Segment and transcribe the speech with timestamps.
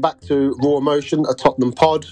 [0.00, 2.06] welcome back to Raw Emotion, a Tottenham pod.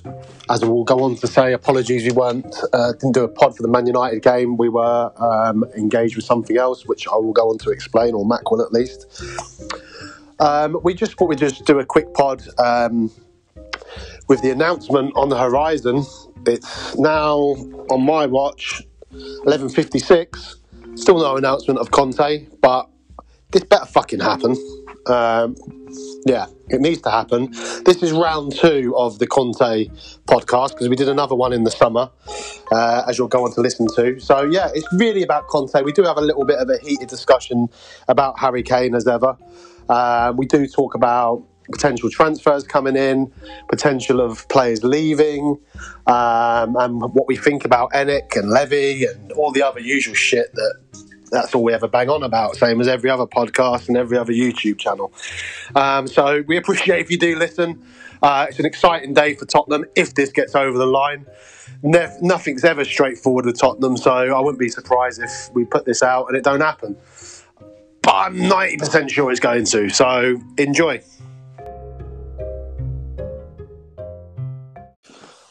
[0.50, 3.62] As we'll go on to say, apologies we weren't uh, didn't do a pod for
[3.62, 4.58] the Man United game.
[4.58, 8.26] We were um, engaged with something else, which I will go on to explain, or
[8.26, 9.06] Mac will at least.
[10.38, 13.10] Um, we just thought we'd just do a quick pod um,
[14.28, 16.04] with the announcement on the horizon.
[16.46, 18.82] It's now on my watch,
[19.46, 20.56] eleven fifty six.
[20.94, 22.88] Still no announcement of Conte, but
[23.52, 24.56] this better fucking happen.
[25.06, 25.56] Um,
[26.26, 27.50] yeah, it needs to happen.
[27.84, 29.86] This is round two of the Conte
[30.26, 32.10] podcast because we did another one in the summer,
[32.70, 34.20] uh, as you'll go on to listen to.
[34.20, 35.80] So, yeah, it's really about Conte.
[35.82, 37.68] We do have a little bit of a heated discussion
[38.08, 39.36] about Harry Kane as ever.
[39.88, 43.32] Uh, we do talk about potential transfers coming in,
[43.68, 45.58] potential of players leaving,
[46.06, 50.52] um, and what we think about ENIC and Levy and all the other usual shit
[50.54, 54.18] that that's all we ever bang on about, same as every other podcast and every
[54.18, 55.12] other YouTube channel.
[55.74, 57.82] Um, so we appreciate if you do listen.
[58.22, 61.26] Uh, it's an exciting day for Tottenham if this gets over the line.
[61.82, 66.02] Ne- nothing's ever straightforward with Tottenham, so I wouldn't be surprised if we put this
[66.02, 66.96] out and it don't happen.
[68.02, 71.02] But I'm 90% sure it's going to, so enjoy.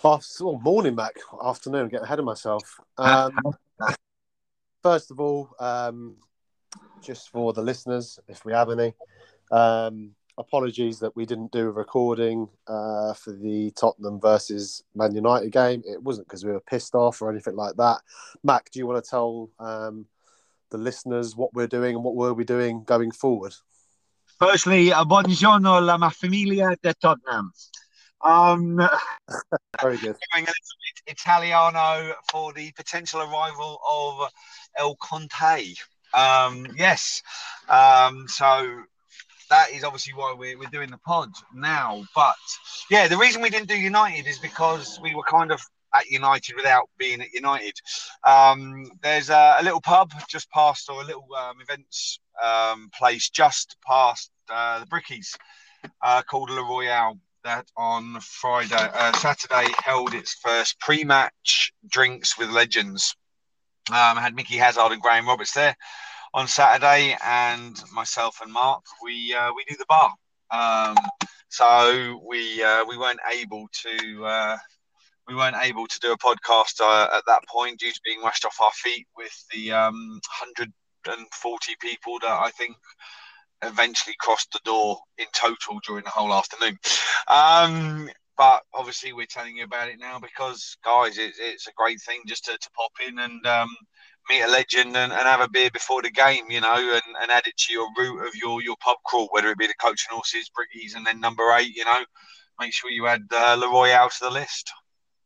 [0.04, 1.16] Oh, well, morning, Mac.
[1.44, 2.80] Afternoon, getting ahead of myself.
[2.98, 3.38] Um,
[4.84, 6.16] first of all, um,
[7.02, 8.94] just for the listeners, if we have any,
[9.52, 15.52] um, apologies that we didn't do a recording uh, for the Tottenham versus Man United
[15.52, 15.82] game.
[15.86, 18.02] It wasn't because we were pissed off or anything like that.
[18.44, 20.06] Mac, do you want to tell um,
[20.70, 23.54] the listeners what we're doing and what we'll be doing going forward?
[24.40, 27.52] Firstly, buongiorno la mia famiglia de Tottenham.
[28.24, 28.78] Um,
[29.82, 30.16] Very good.
[30.34, 34.32] Going a little bit Italiano for the potential arrival of
[34.78, 35.74] El Conte.
[36.14, 37.22] Um, yes.
[37.70, 38.84] Um, so
[39.50, 42.04] that is obviously why we're, we're doing the pod now.
[42.16, 42.36] But
[42.90, 45.62] yeah, the reason we didn't do United is because we were kind of
[45.94, 47.74] at United without being at United.
[48.24, 53.30] Um, there's a, a, little pub just past, or a little um, events um, place
[53.30, 55.36] just past uh, the Brickies
[56.02, 57.18] uh, called Le Royale.
[57.44, 63.16] That on Friday, uh, Saturday held its first pre-match drinks with legends.
[63.90, 65.76] Um, I had Mickey Hazard and Graham Roberts there
[66.34, 70.14] on Saturday, and myself and Mark we uh, we do the bar.
[70.52, 70.98] Um,
[71.50, 74.58] so we uh, we weren't able to uh,
[75.28, 78.46] we weren't able to do a podcast uh, at that point due to being rushed
[78.46, 82.76] off our feet with the um, 140 people that I think
[83.64, 86.78] eventually crossed the door in total during the whole afternoon.
[87.28, 92.00] Um, but obviously, we're telling you about it now because, guys, it, it's a great
[92.02, 93.70] thing just to, to pop in and um,
[94.30, 97.32] meet a legend and, and, have a beer before the game, you know, and, and,
[97.32, 100.06] add it to your route of your, your pub crawl, whether it be the coach
[100.08, 102.04] and horses, brickies, and then number eight, you know,
[102.60, 104.72] make sure you add uh, Le Royale to the list.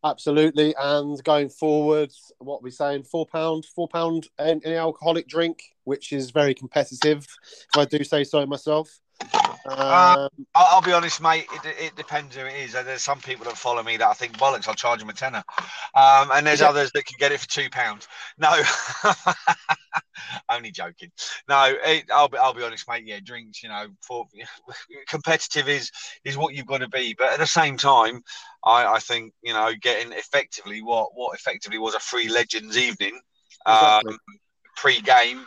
[0.03, 6.11] Absolutely, and going forward, what we're saying, four pound, four pound any alcoholic drink, which
[6.11, 7.25] is very competitive,
[7.73, 8.99] if I do say so myself.
[9.65, 11.45] Uh, um, I'll, I'll, be honest, mate.
[11.63, 12.73] It, it, depends who it is.
[12.73, 14.67] There's some people that follow me that I think bollocks.
[14.67, 15.43] I'll charge them a tenner,
[15.95, 16.69] um, and there's yeah.
[16.69, 18.07] others that can get it for two pounds.
[18.39, 18.59] No,
[20.49, 21.11] only joking.
[21.47, 23.03] No, it, I'll be I'll be honest, mate.
[23.05, 23.61] Yeah, drinks.
[23.61, 24.25] You know, for
[25.07, 25.91] competitive is
[26.25, 28.23] is what you've got to be, but at the same time,
[28.63, 33.19] I, I think you know getting effectively what what effectively was a free legends evening.
[33.67, 34.13] Exactly.
[34.13, 34.17] Um,
[34.75, 35.45] pre-game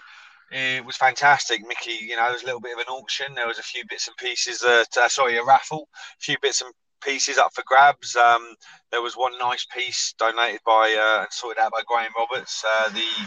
[0.55, 1.67] it was fantastic.
[1.67, 3.35] Mickey, you know, there was a little bit of an auction.
[3.35, 6.73] There was a few bits and pieces, uh, sorry, a raffle, a few bits and
[7.03, 8.15] pieces up for grabs.
[8.15, 8.55] Um,
[8.93, 12.89] there was one nice piece donated by uh, and sorted out by Graham Roberts, uh,
[12.91, 13.27] the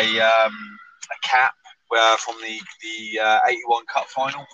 [0.00, 0.52] a, um,
[1.10, 1.52] a cap
[1.94, 4.46] uh, from the the uh, 81 Cup final.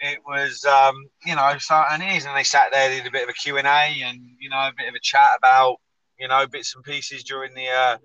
[0.00, 3.10] It was, um, you know, so and it is, and they sat there, did a
[3.10, 5.76] bit of a Q and A, and you know, a bit of a chat about
[6.24, 7.98] you know, bits and pieces during the, uh,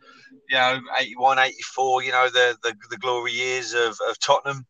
[0.50, 4.66] you know, 81, 84, you know, the, the, the glory years of, of Tottenham.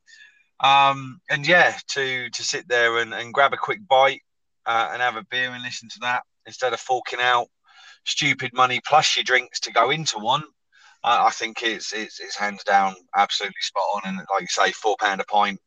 [0.59, 4.21] Um, and yeah, to, to sit there and, and grab a quick bite
[4.67, 7.47] uh, and have a beer and listen to that instead of forking out
[8.05, 10.43] stupid money plus your drinks to go into one.
[11.03, 14.01] Uh, I think it's, it's, it's hands down absolutely spot on.
[14.05, 15.59] And like you say, four pound a pint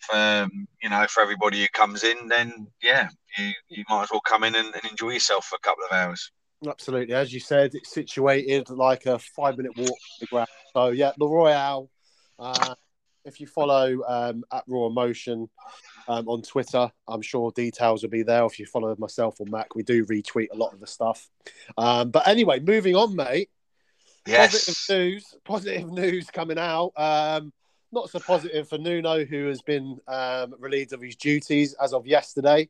[0.00, 3.08] for, um, you know, for everybody who comes in, then yeah,
[3.38, 5.92] you, you might as well come in and, and enjoy yourself for a couple of
[5.92, 6.32] hours.
[6.66, 10.48] Absolutely, as you said, it's situated like a five-minute walk to the ground.
[10.74, 11.88] So yeah, the Royale.
[12.38, 12.74] Uh,
[13.24, 15.48] if you follow um, at Raw Emotion
[16.08, 18.44] um, on Twitter, I'm sure details will be there.
[18.44, 21.28] If you follow myself or Mac, we do retweet a lot of the stuff.
[21.76, 23.50] Um, but anyway, moving on, mate.
[24.26, 24.52] Yes.
[24.52, 25.34] Positive news.
[25.44, 26.92] Positive news coming out.
[26.96, 27.52] Um,
[27.92, 32.06] not so positive for Nuno, who has been um, relieved of his duties as of
[32.06, 32.68] yesterday.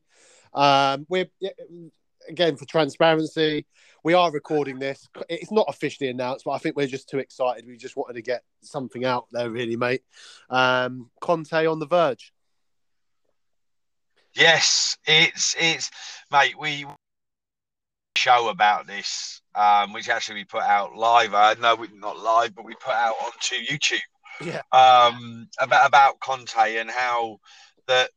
[0.53, 1.29] Um, we're
[2.27, 3.65] again for transparency.
[4.03, 5.07] We are recording this.
[5.29, 7.67] It's not officially announced, but I think we're just too excited.
[7.67, 10.01] We just wanted to get something out there, really, mate.
[10.49, 12.33] Um, Conte on the verge.
[14.33, 15.91] Yes, it's it's
[16.31, 16.57] mate.
[16.57, 16.85] We
[18.17, 21.33] show about this, um, which actually we put out live.
[21.33, 23.99] Uh, no, we, not live, but we put out onto YouTube.
[24.39, 24.61] Yeah.
[24.71, 27.39] Um, about about Conte and how
[27.87, 28.09] that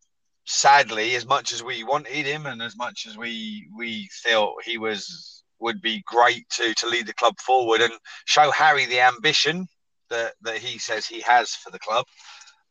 [0.44, 4.78] sadly, as much as we wanted him and as much as we we felt he
[4.78, 7.92] was would be great to to lead the club forward and
[8.26, 9.66] show Harry the ambition
[10.10, 12.04] that that he says he has for the club.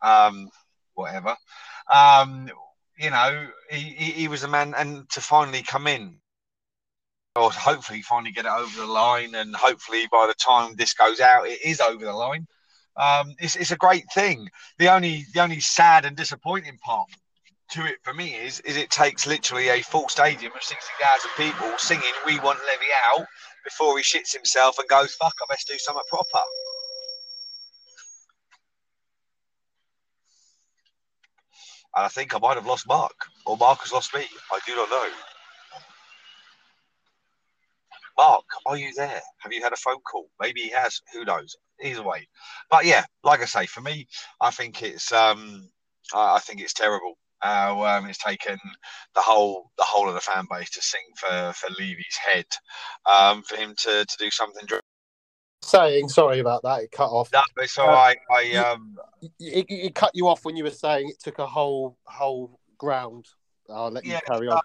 [0.02, 0.50] Um,
[0.96, 1.36] whatever.
[1.92, 2.50] Um,
[2.98, 6.18] you know, he, he, he was a man, and to finally come in,
[7.36, 11.20] or hopefully finally get it over the line, and hopefully by the time this goes
[11.20, 12.46] out, it is over the line.
[12.96, 14.50] Um, it's, it's a great thing.
[14.78, 17.10] The only the only sad and disappointing part
[17.74, 21.32] to it for me is is it takes literally a full stadium of sixty thousand
[21.36, 23.26] people singing "We want Levy out"
[23.64, 26.40] before he shits himself and goes "Fuck, I best do something proper."
[31.96, 33.16] And I think I might have lost Mark,
[33.48, 34.26] or Mark has lost me.
[34.52, 35.10] I do not know.
[38.18, 39.22] Mark, are you there?
[39.40, 40.28] Have you had a phone call?
[40.40, 41.02] Maybe he has.
[41.14, 41.56] Who knows?
[41.84, 42.28] Either way,
[42.70, 44.08] but yeah, like I say, for me,
[44.40, 45.68] I think it's um,
[46.14, 48.58] I think it's terrible how um, it's taken
[49.16, 52.46] the whole the whole of the fan base to sing for for Levy's head,
[53.12, 54.68] um, for him to to do something.
[55.62, 57.30] Saying sorry about that, it cut off.
[57.34, 58.18] No, it's all uh, right.
[58.32, 58.98] I um,
[59.40, 63.28] it, it, cut you off when you were saying it took a whole whole ground.
[63.70, 64.62] I'll let yeah, you carry on.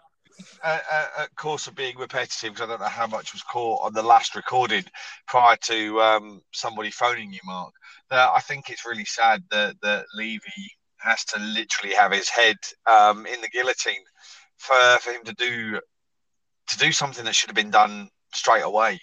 [0.62, 3.84] Uh, uh, of course, of being repetitive because I don't know how much was caught
[3.84, 4.84] on the last recording
[5.26, 7.72] prior to um, somebody phoning you, Mark.
[8.10, 10.77] Uh, I think it's really sad that that Levy
[11.08, 12.56] has to literally have his head
[12.86, 14.04] um, in the guillotine
[14.56, 15.80] for, for him to do
[16.68, 19.00] to do something that should have been done straight away.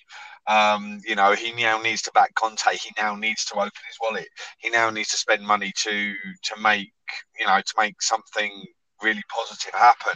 [0.48, 2.72] Um, you know, he now needs to back Conte.
[2.74, 4.28] He now needs to open his wallet.
[4.60, 6.14] He now needs to spend money to
[6.44, 6.92] to make
[7.40, 8.66] you know to make something
[9.02, 10.14] really positive happen.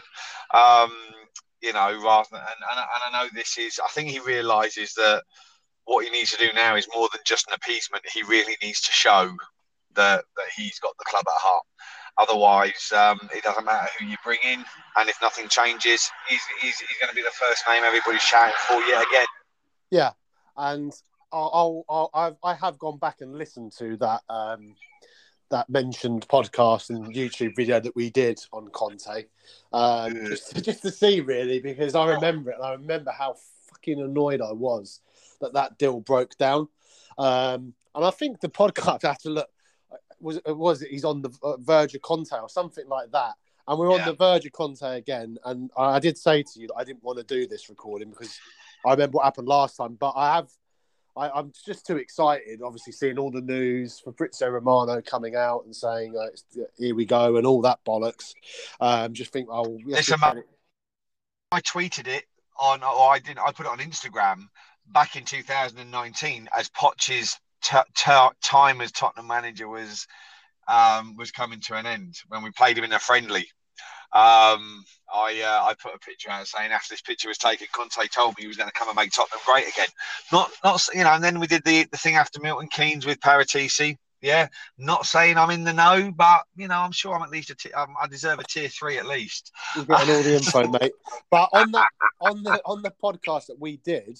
[0.53, 0.91] Um,
[1.61, 3.79] you know, rather than, and, and, and I know this is.
[3.83, 5.23] I think he realizes that
[5.85, 8.03] what he needs to do now is more than just an appeasement.
[8.13, 9.31] He really needs to show
[9.95, 11.63] that, that he's got the club at heart.
[12.17, 14.63] Otherwise, um, it doesn't matter who you bring in,
[14.97, 18.53] and if nothing changes, he's, he's, he's going to be the first name everybody's shouting
[18.67, 19.25] for yet again.
[19.89, 20.11] Yeah,
[20.57, 20.93] and
[21.31, 24.75] I'll, I'll, I've, I have gone back and listened to that um,
[25.49, 29.25] that mentioned podcast and YouTube video that we did on Conte,
[29.73, 32.57] um, just, just to see really because I remember it.
[32.61, 33.35] I remember how
[33.69, 35.01] fucking annoyed I was
[35.41, 36.67] that that deal broke down,
[37.17, 39.49] um, and I think the podcast had to look
[40.21, 43.33] was it was it he's on the uh, verge of Conte or something like that.
[43.67, 45.37] And we're on the verge of Conte again.
[45.45, 48.39] And I did say to you that I didn't want to do this recording because
[48.83, 49.93] I remember what happened last time.
[49.93, 50.49] But I have,
[51.15, 52.61] I, am just too excited.
[52.63, 57.05] Obviously, seeing all the news for Fabrizio Romano coming out and saying uh, "Here we
[57.05, 58.33] go" and all that bollocks.
[58.79, 60.11] Um, just think, oh, yes,
[61.51, 62.25] I tweeted it
[62.59, 63.39] on, or I didn't.
[63.39, 64.47] I put it on Instagram
[64.87, 70.07] back in 2019 as Poch's t- t- time as Tottenham manager was
[70.67, 73.47] um, was coming to an end when we played him in a friendly.
[74.11, 74.83] Um,
[75.13, 78.37] I uh, I put a picture out saying after this picture was taken, Conte told
[78.37, 79.87] me he was going to come and make Tottenham great again.
[80.31, 83.19] Not not you know, and then we did the the thing after Milton Keynes with
[83.19, 83.97] Paratici.
[84.21, 87.51] Yeah, not saying I'm in the know, but you know, I'm sure I'm at least
[87.51, 89.51] a t- um, I deserve a tier three at least.
[89.75, 90.91] You're getting all the info, mate.
[91.31, 91.85] But on the
[92.19, 94.17] on the on the podcast that we did,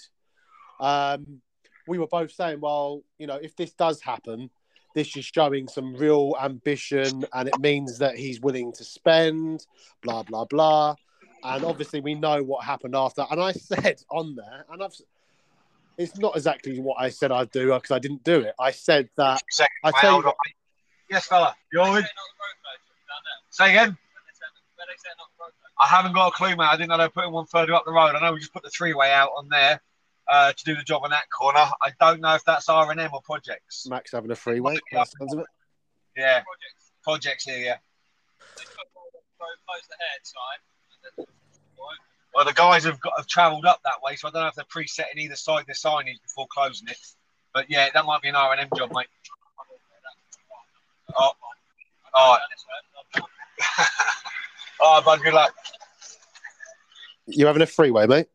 [0.79, 1.41] um,
[1.89, 4.49] we were both saying, well, you know, if this does happen,
[4.93, 9.65] this is showing some real ambition and it means that he's willing to spend,
[10.03, 10.95] blah, blah, blah.
[11.43, 13.25] And obviously, we know what happened after.
[13.29, 14.93] And I said on there, and I've,
[15.97, 18.53] it's not exactly what I said I'd do because I didn't do it.
[18.59, 19.41] I said that.
[19.83, 20.31] I tell you,
[21.09, 22.05] yes, fella, you're in.
[23.49, 23.97] Say again.
[25.81, 26.65] I haven't got a clue, mate.
[26.65, 28.15] I didn't know they were putting one further up the road.
[28.15, 29.81] I know we just put the three way out on there
[30.29, 31.59] uh, to do the job on that corner.
[31.59, 33.87] I don't know if that's R and M or projects.
[33.89, 34.77] Max having a free freeway.
[36.15, 36.91] Yeah, projects.
[37.03, 37.59] projects here.
[37.59, 37.77] Yeah.
[42.35, 44.55] Well, the guys have got have travelled up that way, so I don't know if
[44.55, 46.97] they're presetting either side the signage before closing it.
[47.53, 49.07] But yeah, that might be an R and M job, mate.
[51.17, 51.31] Oh,
[52.13, 53.23] all right.
[54.79, 55.21] all right, bud.
[55.23, 55.53] Good luck.
[57.25, 58.27] You having a freeway, mate?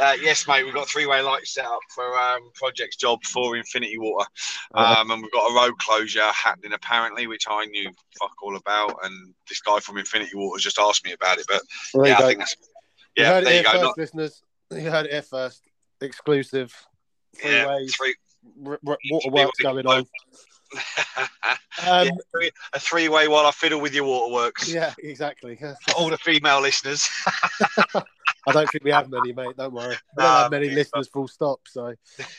[0.00, 0.64] Uh, yes, mate.
[0.64, 4.26] We've got three-way lights set up for um, project's job for Affinity Water,
[4.74, 8.96] um, and we've got a road closure happening apparently, which I knew fuck all about.
[9.02, 11.46] And this guy from Affinity Water just asked me about it.
[11.48, 11.62] But
[11.94, 12.26] There yeah, you I go.
[12.28, 12.56] think that's
[13.16, 13.38] you yeah.
[13.38, 13.70] it There you go.
[13.70, 14.42] first, Not, listeners.
[14.70, 15.62] You heard it here first.
[16.00, 16.74] Exclusive.
[17.40, 17.94] Three yeah, ways.
[17.94, 18.14] three,
[18.82, 20.06] waterworks going on.
[21.86, 22.08] Um,
[22.40, 24.72] Yeah, a three-way while I fiddle with your waterworks.
[24.72, 25.58] yeah, exactly.
[25.96, 27.08] All the female listeners.
[28.46, 29.56] I don't think we have many, mate.
[29.56, 29.96] Don't worry.
[30.16, 31.08] We don't have many listeners.
[31.08, 31.60] Full stop.
[31.66, 31.94] So,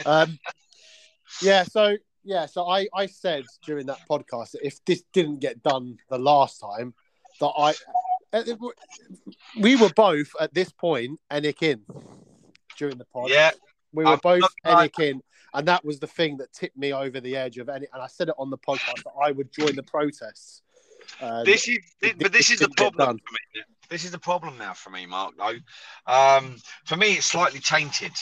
[0.06, 0.38] um,
[1.42, 1.64] yeah.
[1.64, 2.46] So yeah.
[2.46, 6.60] So I I said during that podcast that if this didn't get done the last
[6.60, 6.94] time,
[7.40, 7.74] that I
[8.34, 8.44] uh,
[9.60, 11.82] we were both at this point ENIC in
[12.78, 13.30] during the pod.
[13.30, 13.52] yeah,
[13.94, 15.22] we were I'm both not in,
[15.54, 17.88] and that was the thing that tipped me over the edge of any.
[17.94, 20.62] And I said it on the podcast that I would join the protests.
[21.22, 23.64] Um, this is it- but this is the problem for me.
[23.90, 25.36] This is the problem now for me, Mark.
[25.38, 25.58] Though,
[26.08, 28.14] um, for me, it's slightly tainted.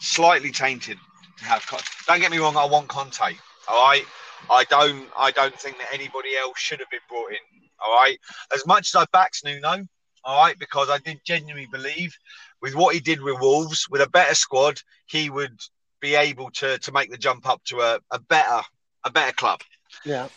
[0.00, 0.98] Slightly tainted.
[1.38, 2.56] to have Con- Don't get me wrong.
[2.56, 3.20] I want Conte.
[3.68, 4.04] All right.
[4.50, 5.08] I don't.
[5.16, 7.38] I don't think that anybody else should have been brought in.
[7.84, 8.18] All right.
[8.52, 9.86] As much as I backed Nuno,
[10.24, 12.16] all right, because I did genuinely believe
[12.60, 15.58] with what he did with Wolves, with a better squad, he would
[16.00, 18.62] be able to to make the jump up to a, a better
[19.04, 19.60] a better club
[20.04, 20.28] yeah,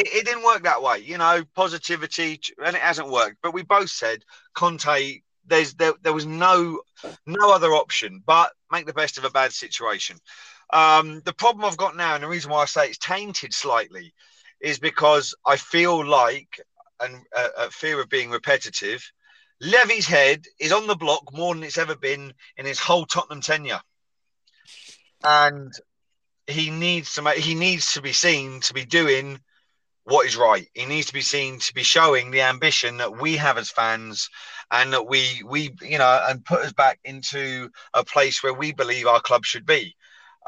[0.00, 0.98] it, it didn't work that way.
[0.98, 3.36] You know, positivity, and it hasn't worked.
[3.42, 5.20] But we both said Conte.
[5.46, 6.80] There's there, there was no
[7.26, 10.16] no other option but make the best of a bad situation.
[10.72, 14.14] Um, the problem I've got now, and the reason why I say it's tainted slightly,
[14.60, 16.60] is because I feel like,
[17.00, 19.02] and uh, uh, fear of being repetitive,
[19.60, 23.40] Levy's head is on the block more than it's ever been in his whole Tottenham
[23.40, 23.80] tenure,
[25.24, 25.72] and
[26.46, 29.40] he needs to make he needs to be seen to be doing
[30.10, 30.66] what is right.
[30.74, 34.28] He needs to be seen to be showing the ambition that we have as fans,
[34.72, 38.72] and that we we you know and put us back into a place where we
[38.72, 39.94] believe our club should be.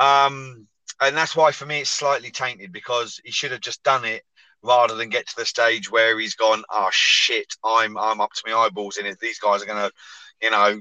[0.00, 0.66] Um,
[1.00, 4.25] and that's why for me it's slightly tainted because he should have just done it
[4.64, 6.64] rather than get to the stage where he's gone.
[6.71, 9.21] Oh shit, I'm I'm up to my eyeballs in it.
[9.21, 9.92] These guys are gonna,
[10.42, 10.81] you know,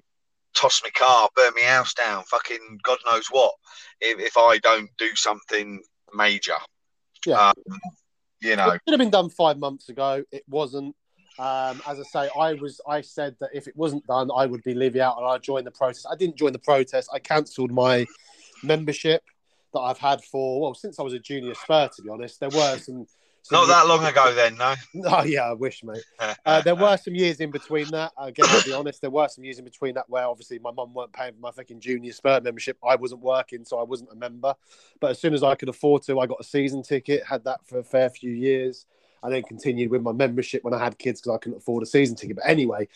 [0.56, 3.54] toss my car, burn my house down, fucking God knows what.
[4.00, 5.84] If, if I don't do something
[6.16, 6.58] major,
[7.28, 7.50] Yeah.
[7.50, 7.80] Um,
[8.42, 10.24] you know, It should have been done five months ago.
[10.32, 10.96] It wasn't.
[11.40, 12.82] Um, as I say, I was.
[12.88, 15.64] I said that if it wasn't done, I would be leaving out and I'd join
[15.64, 16.08] the protest.
[16.12, 17.10] I didn't join the protest.
[17.14, 18.06] I cancelled my
[18.64, 19.24] membership
[19.74, 21.90] that I've had for well since I was a junior Spur.
[21.96, 23.06] To be honest, there were some.
[23.52, 24.34] Not that long ago.
[24.34, 24.76] Then no.
[25.06, 26.04] Oh yeah, I wish, mate.
[26.46, 28.12] Uh, there were some years in between that.
[28.18, 30.94] Again, I'll be honest, there were some years in between that where obviously my mum
[30.94, 32.78] weren't paying for my fucking junior Spur membership.
[32.84, 34.56] I wasn't working, so I wasn't a member.
[35.00, 37.66] But as soon as I could afford to, I got a season ticket, had that
[37.68, 38.86] for a fair few years,
[39.24, 41.88] and then continued with my membership when I had kids because I couldn't afford a
[41.88, 42.38] season ticket.
[42.38, 42.88] But anyway,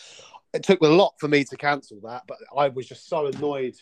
[0.53, 2.23] it took a lot for me to cancel that.
[2.27, 3.75] But I was just so annoyed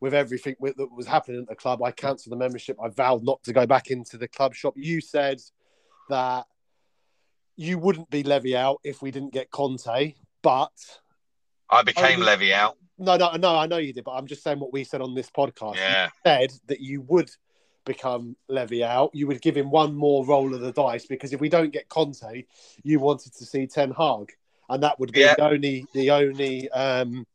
[0.00, 1.82] with everything that was happening at the club.
[1.82, 2.76] I cancelled the membership.
[2.82, 4.74] I vowed not to go back into the club shop.
[4.76, 5.40] You said
[6.08, 6.46] that
[7.56, 10.72] you wouldn't be Levy out if we didn't get Conte, but
[11.70, 12.76] I became Only- Levy out.
[12.98, 15.14] no, no, no, I know you did, but I'm just saying what we said on
[15.14, 15.76] this podcast.
[15.76, 16.06] Yeah.
[16.06, 17.30] You said that you would
[17.84, 19.10] become Levy out.
[19.14, 21.88] You would give him one more roll of the dice because if we don't get
[21.88, 22.44] Conte,
[22.82, 24.32] you wanted to see Ten Hag,
[24.68, 25.34] and that would be Yeah.
[25.36, 27.26] the only, the only, um,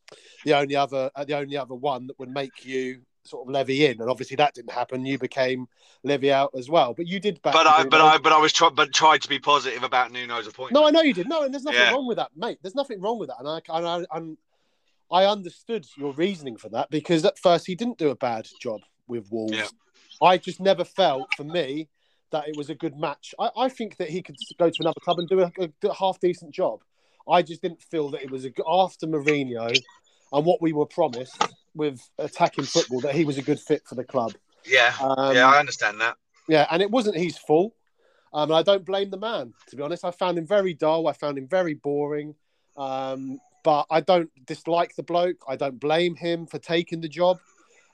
[0.44, 3.86] the only other, uh, the only other one that would make you sort of Levy
[3.86, 4.02] in.
[4.02, 5.06] And obviously that didn't happen.
[5.06, 5.68] You became
[6.04, 7.54] Levy out as well, but you did back.
[7.54, 7.90] But I, Nuno.
[7.90, 10.74] but I, but I was try, but tried to be positive about Nuno's appointment.
[10.74, 11.28] No, I know you did.
[11.30, 11.92] No, and there's nothing Yeah.
[11.92, 12.60] wrong with that, mate.
[12.62, 14.38] There's nothing wrong with that, and I, and I, and
[15.12, 18.82] I understood your reasoning for that because at first he didn't do a bad job
[19.08, 19.54] with Wolves.
[19.54, 19.68] Yeah.
[20.22, 21.88] I just never felt, for me,
[22.32, 23.34] that it was a good match.
[23.40, 25.52] I, I think that he could go to another club and do a,
[25.84, 26.82] a half decent job.
[27.30, 29.76] I just didn't feel that it was a after Mourinho
[30.32, 31.42] and what we were promised
[31.76, 34.34] with attacking football that he was a good fit for the club.
[34.66, 36.18] Yeah, Um, yeah, I understand that.
[36.48, 37.74] yeah, and it wasn't his fault.
[38.32, 40.06] Um, and I don't blame the man, to be honest.
[40.06, 41.08] I found him very dull.
[41.08, 42.36] I found him very boring.
[42.78, 45.38] Um, but I don't dislike the bloke.
[45.48, 47.40] I don't blame him for taking the job.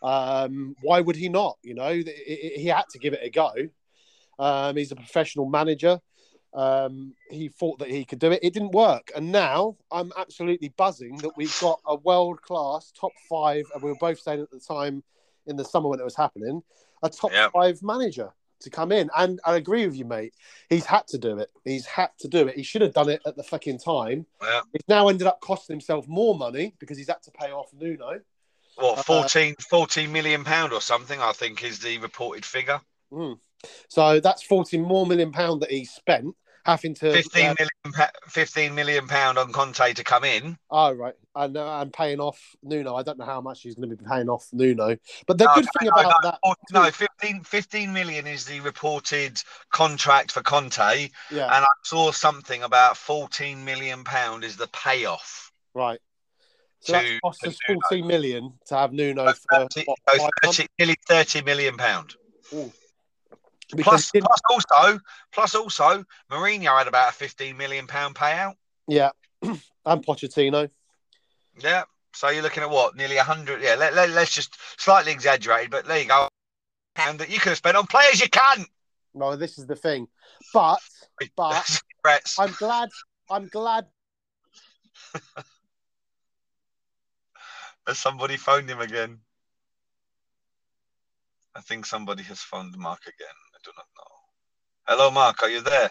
[0.04, 1.58] Um, why would he not?
[1.64, 3.52] You know, It- it- he had to give it a go.
[4.38, 6.02] Um, he's a professional manager.
[6.56, 8.40] Um, he thought that he could do it.
[8.42, 9.12] It didn't work.
[9.16, 13.90] And now I'm absolutely buzzing that we've got a world class top five, and we
[13.92, 15.04] were both saying at the time
[15.48, 16.64] in the summer when it was happening,
[17.04, 17.50] a top Yeah.
[17.50, 18.32] five manager
[18.62, 19.10] to come in.
[19.18, 20.34] And I agree with you, mate.
[20.70, 21.52] He's had to do it.
[21.66, 22.56] He's had to do it.
[22.56, 24.26] He should have done it at the fucking time.
[24.42, 24.62] Yeah.
[24.72, 28.22] He's now ended up costing himself more money because he's had to pay off Nuno.
[28.78, 31.20] What Uh, 14, 14 million pound or something?
[31.20, 32.80] I think is the reported figure.
[33.12, 33.40] Mm.
[33.90, 36.34] So that's 14 more million pound that he spent.
[36.66, 40.58] Having to 15 uh, million, pa- 15 million pound on Conte to come in.
[40.70, 42.96] Oh right, and uh, and paying off Nuno.
[42.96, 45.56] I don't know how much he's going to be paying off Nuno, but the No,
[45.56, 46.40] good thing no, about no, that,
[46.72, 49.42] No, 15, 15 million is the reported
[49.72, 55.52] contract for Conte, yeah, and I saw something about 14 million pound is the payoff.
[55.74, 56.00] right.
[56.82, 59.98] So that to- costs to us fourteen million to have Nuno So for 30, what,
[60.20, 62.16] so 30 nearly 30 million pound.
[63.80, 65.00] Plus, plus also,
[65.32, 68.54] plus also, Mourinho had about a 15 million pound payout.
[68.88, 69.10] yeah,
[69.42, 69.60] and
[70.06, 70.70] Pochettino.
[71.60, 71.84] Yeah.
[72.14, 72.96] So you're looking at what?
[72.96, 73.62] Nearly 100.
[73.62, 76.30] Yeah, let, let, let's just slightly exaggerate, but there you go.
[76.96, 78.66] And that you could have spent on players you can.
[79.14, 80.08] No, this is the thing,
[80.54, 80.80] but
[81.36, 81.82] but
[82.40, 82.90] I'm glad.
[83.30, 83.86] I'm glad.
[87.88, 89.20] Has somebody phoned him again?
[91.54, 93.36] I think somebody has phoned Mark again.
[93.66, 94.96] Do not know.
[94.96, 95.42] Hello, Mark.
[95.42, 95.90] Are you there?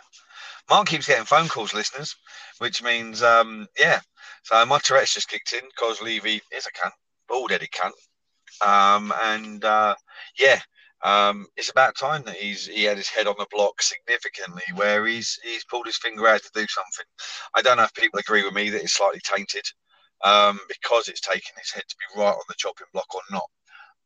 [0.71, 2.15] Mark keeps getting phone calls, listeners,
[2.59, 3.99] which means, um, yeah.
[4.45, 6.93] So my Tourette's just kicked in because Levy is a cunt,
[7.29, 7.91] bald headed cunt.
[8.65, 9.97] Um, and uh,
[10.39, 10.61] yeah,
[11.03, 15.05] um, it's about time that he's he had his head on the block significantly, where
[15.05, 17.07] he's he's pulled his finger out to do something.
[17.57, 19.65] I don't know if people agree with me that it's slightly tainted
[20.23, 23.51] um, because it's taken his head to be right on the chopping block or not.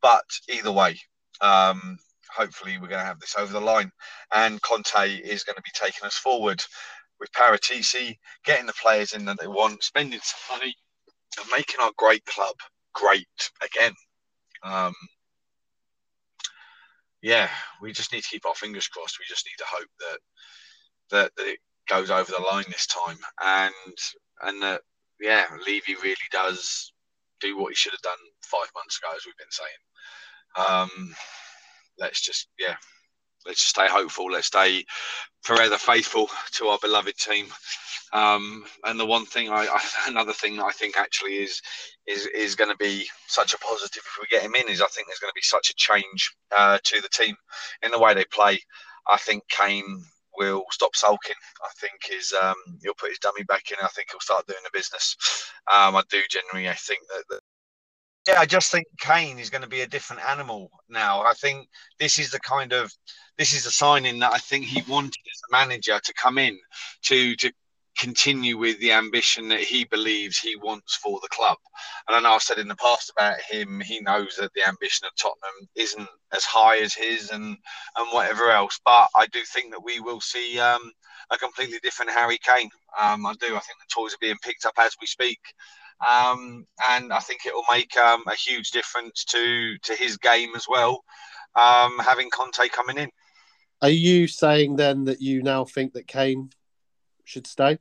[0.00, 0.98] But either way,
[1.42, 1.98] um,
[2.34, 3.90] hopefully we're going to have this over the line,
[4.32, 6.62] and Conte is going to be taking us forward
[7.20, 10.74] with Paratici, getting the players in that they want, spending some money,
[11.38, 12.54] and making our great club
[12.94, 13.26] great
[13.62, 13.92] again.
[14.62, 14.94] Um,
[17.22, 17.48] yeah,
[17.80, 19.18] we just need to keep our fingers crossed.
[19.18, 20.18] We just need to hope that
[21.10, 21.58] that, that it
[21.88, 23.96] goes over the line this time, and
[24.42, 24.82] and that
[25.20, 26.92] yeah, Levy really does
[27.40, 29.68] do what he should have done five months ago, as we've been saying.
[30.56, 31.14] Um,
[31.98, 32.76] let's just yeah,
[33.46, 34.30] let's stay hopeful.
[34.30, 34.84] Let's stay
[35.42, 37.46] forever faithful to our beloved team.
[38.12, 41.60] Um, and the one thing I, I another thing that I think actually is
[42.06, 44.86] is is going to be such a positive if we get him in is I
[44.86, 47.36] think there's going to be such a change uh, to the team
[47.82, 48.60] in the way they play.
[49.08, 50.02] I think Kane
[50.38, 51.36] will stop sulking.
[51.62, 53.76] I think his um, he'll put his dummy back in.
[53.82, 55.16] I think he'll start doing the business.
[55.70, 57.40] Um, I do genuinely I think that, that
[58.28, 61.22] yeah, I just think Kane is going to be a different animal now.
[61.22, 61.66] I think
[61.98, 62.92] this is the kind of
[63.38, 66.58] this is a signing that I think he wanted as a manager to come in
[67.04, 67.50] to to
[67.98, 71.56] continue with the ambition that he believes he wants for the club.
[72.06, 75.06] And I know I've said in the past about him, he knows that the ambition
[75.06, 77.56] of Tottenham isn't as high as his and
[77.96, 78.78] and whatever else.
[78.84, 80.92] But I do think that we will see um,
[81.30, 82.70] a completely different Harry Kane.
[83.00, 83.56] Um, I do.
[83.56, 85.40] I think the toys are being picked up as we speak.
[86.06, 90.50] Um, and I think it will make um, a huge difference to to his game
[90.54, 91.04] as well,
[91.56, 93.10] um, having Conte coming in.
[93.82, 96.50] Are you saying then that you now think that Kane
[97.24, 97.78] should stay?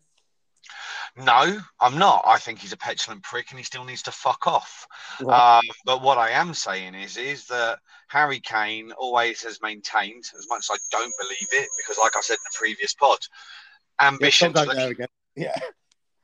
[1.16, 2.24] No, I'm not.
[2.28, 4.86] I think he's a petulant prick and he still needs to fuck off.
[5.22, 5.58] Right.
[5.58, 10.46] Um, but what I am saying is, is that Harry Kane always has maintained, as
[10.50, 13.18] much as I don't believe it, because like I said in the previous pod,
[14.02, 14.52] ambition.
[14.52, 15.08] don't to the- there again.
[15.36, 15.58] Yeah.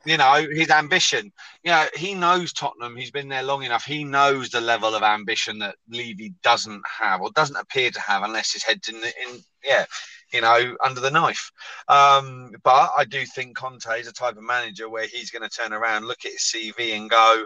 [0.05, 1.31] You know, his ambition.
[1.63, 2.95] You know, he knows Tottenham.
[2.95, 3.85] He's been there long enough.
[3.85, 8.23] He knows the level of ambition that Levy doesn't have, or doesn't appear to have,
[8.23, 9.85] unless his head's in, in yeah,
[10.31, 11.51] you know, under the knife.
[11.87, 15.55] Um, but I do think Conte is a type of manager where he's going to
[15.55, 17.45] turn around, look at his CV, and go,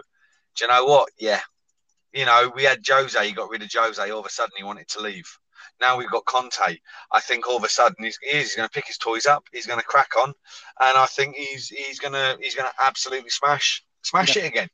[0.56, 1.10] "Do you know what?
[1.18, 1.40] Yeah,
[2.12, 3.26] you know, we had Jose.
[3.26, 4.10] He got rid of Jose.
[4.10, 5.30] All of a sudden, he wanted to leave."
[5.80, 6.78] Now we've got Conte.
[7.12, 9.44] I think all of a sudden he's, he's going to pick his toys up.
[9.52, 10.28] He's going to crack on,
[10.80, 14.44] and I think he's he's going to he's going to absolutely smash smash Yeah.
[14.44, 14.68] it again.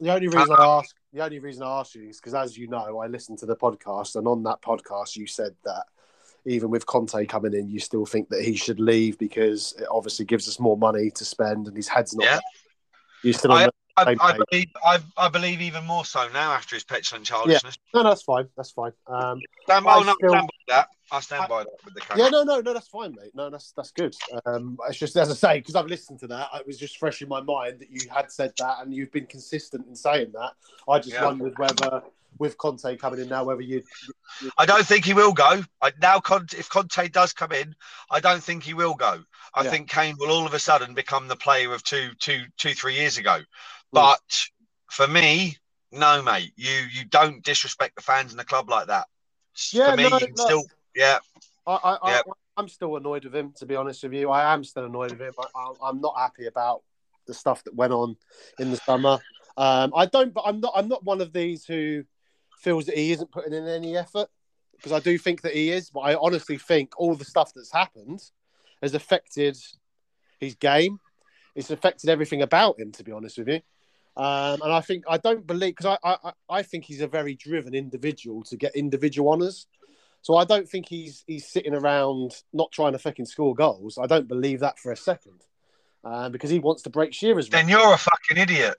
[0.00, 2.56] The only reason uh, I ask, the only reason I ask you is because, as
[2.56, 5.84] you know, I listened to the podcast, and on that podcast, you said that
[6.44, 10.24] even with Conte coming in, you still think that he should leave because it obviously
[10.24, 12.24] gives us more money to spend, and his head's not.
[12.24, 12.38] Yeah.
[13.24, 13.68] You still I-
[14.06, 17.76] I, I believe I, I believe even more so now after his petulant childishness.
[17.94, 18.48] no, no, that's fine.
[18.56, 18.92] That's fine.
[19.06, 20.88] Um, Stand, I no, still- stand by that.
[21.10, 23.30] I stand by that with the yeah, no, no, no, that's fine, mate.
[23.34, 24.14] No, that's that's good.
[24.44, 27.22] Um, it's just as I say because I've listened to that, it was just fresh
[27.22, 30.52] in my mind that you had said that, and you've been consistent in saying that.
[30.86, 31.24] I just Yeah.
[31.24, 32.02] wondered whether,
[32.38, 33.82] with Conte coming in now, whether you.
[34.58, 35.62] I don't think he will go.
[35.80, 37.74] I, now, Conte, if Conte does come in,
[38.10, 39.24] I don't think he will go.
[39.54, 39.70] I Yeah.
[39.70, 42.94] think Kane will all of a sudden become the player of two, two, two, three
[42.94, 43.40] years ago.
[43.92, 44.20] But
[44.90, 45.56] for me,
[45.92, 46.52] no, mate.
[46.56, 49.06] You you don't disrespect the fans in the club like that.
[49.72, 50.44] Yeah, for me, no, you can no.
[50.44, 51.18] still yeah.
[51.66, 52.20] I, I, Yeah.
[52.26, 54.30] I, I'm still annoyed with him, to be honest with you.
[54.30, 55.34] I am still annoyed with him.
[55.54, 56.82] I, I'm not happy about
[57.26, 58.16] the stuff that went on
[58.58, 59.20] in the summer.
[59.56, 60.72] Um, I don't, but I'm not.
[60.76, 62.04] I'm not one of these who
[62.60, 64.28] feels that he isn't putting in any effort
[64.76, 65.90] because I do think that he is.
[65.90, 68.22] But I honestly think all the stuff that's happened
[68.82, 69.56] has affected
[70.40, 70.98] his game.
[71.54, 73.60] It's affected everything about him, to be honest with you.
[74.18, 77.36] Um, and I think I don't believe because I, I I think he's a very
[77.36, 79.68] driven individual to get individual honours.
[80.22, 83.96] So I don't think he's he's sitting around not trying to fucking score goals.
[83.96, 85.44] I don't believe that for a second.
[86.04, 87.48] Uh, because he wants to break Shearer's.
[87.48, 88.74] Then you're a fucking idiot.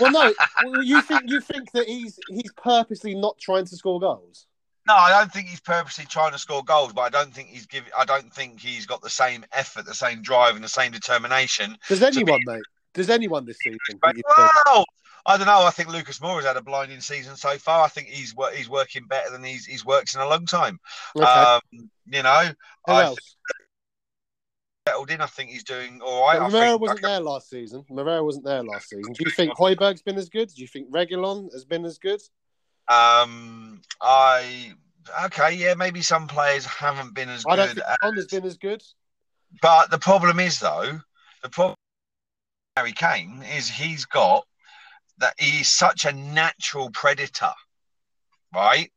[0.00, 0.32] well, no,
[0.64, 4.46] well, you think you think that he's he's purposely not trying to score goals.
[4.86, 7.66] No, I don't think he's purposely trying to score goals, but I don't think he's
[7.66, 7.90] giving.
[7.96, 11.76] I don't think he's got the same effort, the same drive, and the same determination.
[11.88, 12.52] Does anyone, be...
[12.52, 12.62] mate?
[12.94, 13.78] Does anyone this season?
[14.02, 14.84] Well,
[15.26, 15.62] I don't know.
[15.62, 17.84] I think Lucas Moura has had a blinding season so far.
[17.84, 20.80] I think he's he's working better than he's he's worked in a long time.
[21.16, 21.26] Okay.
[21.26, 21.60] Um,
[22.06, 22.50] you know,
[22.86, 23.36] Who I else?
[24.88, 25.20] settled in.
[25.20, 26.40] I think he's doing all right.
[26.40, 27.84] Moreira wasn't there last season.
[27.90, 29.12] Moreira wasn't there last season.
[29.12, 30.48] Do you think Højbjerg's been as good?
[30.48, 32.20] Do you think Reguilón has been as good?
[32.88, 34.72] Um, I
[35.26, 37.84] okay, yeah, maybe some players haven't been as I don't good.
[38.00, 38.82] Think has been as good.
[39.62, 41.00] But the problem is though,
[41.42, 41.76] the problem
[42.76, 44.46] Harry Kane is he's got
[45.18, 47.52] that he's such a natural predator,
[48.54, 48.90] right?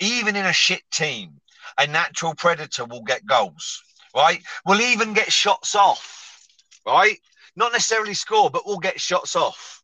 [0.00, 1.40] Even in a shit team,
[1.78, 3.82] a natural predator will get goals,
[4.14, 4.42] right?
[4.66, 6.46] Will even get shots off,
[6.86, 7.18] right?
[7.56, 9.82] Not necessarily score, but will get shots off,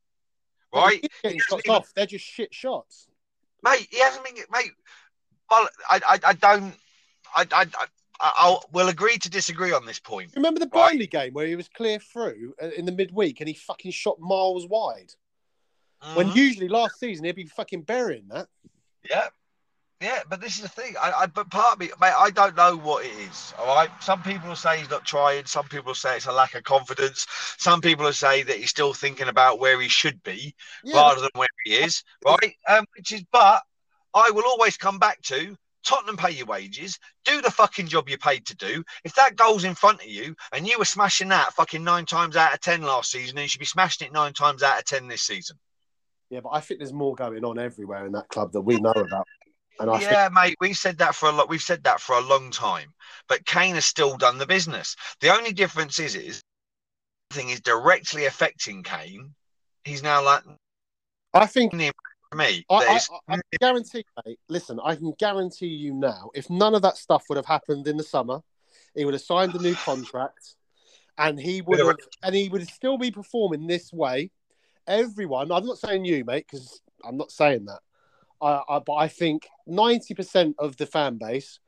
[0.74, 1.04] right?
[1.24, 3.08] Shots off, they're just shit shots
[3.66, 3.88] mate.
[3.90, 4.72] He hasn't been, mate.
[5.50, 6.74] Well, I, I, I don't.
[7.34, 7.66] I, I,
[8.20, 10.32] I'll we'll agree to disagree on this point.
[10.36, 11.10] Remember the Burnley right?
[11.10, 14.66] game where he was clear through uh, in the midweek and he fucking shot miles
[14.66, 15.12] wide.
[16.02, 16.16] Mm-hmm.
[16.16, 18.48] When usually last season he'd be fucking burying that.
[19.08, 19.28] Yeah,
[20.00, 20.94] yeah, but this is the thing.
[21.00, 23.54] I, I but part of me, mate, I don't know what it is.
[23.58, 23.88] All right.
[24.00, 25.46] Some people say he's not trying.
[25.46, 27.26] Some people say it's a lack of confidence.
[27.56, 30.96] Some people say that he's still thinking about where he should be yeah.
[30.96, 32.02] rather than where he is.
[32.24, 32.54] Right.
[32.68, 33.62] Um, which is, but
[34.12, 38.18] I will always come back to Tottenham pay your wages, do the fucking job you're
[38.18, 38.82] paid to do.
[39.04, 42.36] If that goal's in front of you and you were smashing that fucking nine times
[42.36, 44.84] out of ten last season, then you should be smashing it nine times out of
[44.84, 45.56] ten this season.
[46.28, 48.90] Yeah, but I think there's more going on everywhere in that club that we know
[48.90, 49.26] about.
[49.78, 51.48] And I yeah, think- mate, we said that for a lot.
[51.48, 52.92] We've said that for a long time.
[53.28, 54.96] But Kane has still done the business.
[55.20, 56.42] The only difference is, is
[57.30, 59.34] thing is directly affecting Kane.
[59.84, 60.42] He's now like.
[61.34, 61.72] I think
[62.36, 62.64] me.
[62.70, 64.38] I, I, I, guarantee, mate.
[64.48, 66.30] Listen, I can guarantee you now.
[66.34, 68.40] If none of that stuff would have happened in the summer,
[68.94, 70.56] he would have signed a new contract,
[71.18, 74.30] and he would have, and he would still be performing this way.
[74.86, 77.80] Everyone, I'm not saying you, mate, because I'm not saying that.
[78.40, 81.58] I, I, but I think 90% of the fan base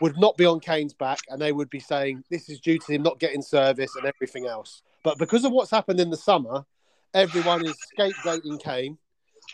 [0.00, 2.92] would not be on Kane's back and they would be saying this is due to
[2.92, 4.82] him not getting service and everything else.
[5.02, 6.64] But because of what's happened in the summer,
[7.14, 8.98] everyone is scapegoating Kane.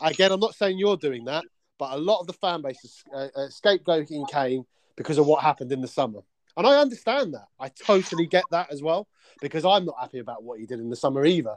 [0.00, 1.44] Again, I'm not saying you're doing that,
[1.78, 4.64] but a lot of the fan base is uh, uh, scapegoating Kane
[4.96, 6.20] because of what happened in the summer.
[6.56, 7.46] And I understand that.
[7.58, 9.08] I totally get that as well
[9.40, 11.56] because I'm not happy about what he did in the summer either.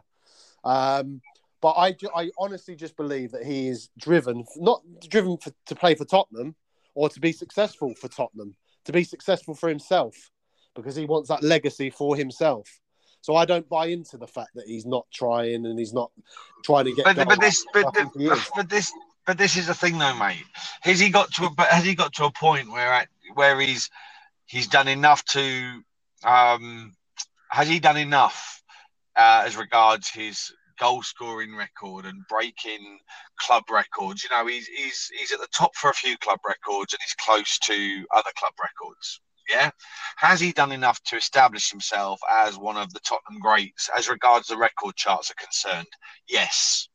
[0.64, 1.22] Um,
[1.62, 5.96] but I, I honestly just believe that he is driven, not driven for, to play
[5.96, 6.56] for Tottenham
[6.94, 10.16] or to be successful for Tottenham, to be successful for himself
[10.76, 12.80] because he wants that legacy for himself.
[13.28, 16.12] So I don't buy into the fact that he's not trying and he's not
[16.64, 17.04] trying to get.
[17.04, 17.94] But, but this, but,
[18.56, 18.94] but this,
[19.26, 20.46] but this is the thing, though, mate.
[20.80, 21.48] Has he got to?
[21.48, 23.90] A, but has he got to a point where where he's
[24.46, 25.84] he's done enough to?
[26.24, 26.96] Um,
[27.50, 28.64] has he done enough
[29.18, 33.00] uh, as regards his goal scoring record and breaking
[33.42, 34.24] club records.
[34.24, 37.16] You know, he's he's he's at the top for a few club records and he's
[37.16, 39.20] close to other club records.
[39.50, 39.72] Yeah,
[40.18, 44.48] has he done enough to establish himself as one of the Tottenham greats as regards
[44.48, 45.88] the record charts are concerned?
[46.28, 46.90] Yes.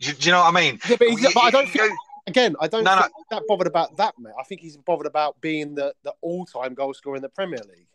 [0.00, 0.78] Do, do you know what I mean?
[0.88, 1.92] Yeah, but, but I don't think.
[2.26, 3.38] Again, I don't no, think no.
[3.38, 4.34] that bothered about that, mate.
[4.38, 7.88] I think he's bothered about being the, the all-time goal scorer in the Premier League.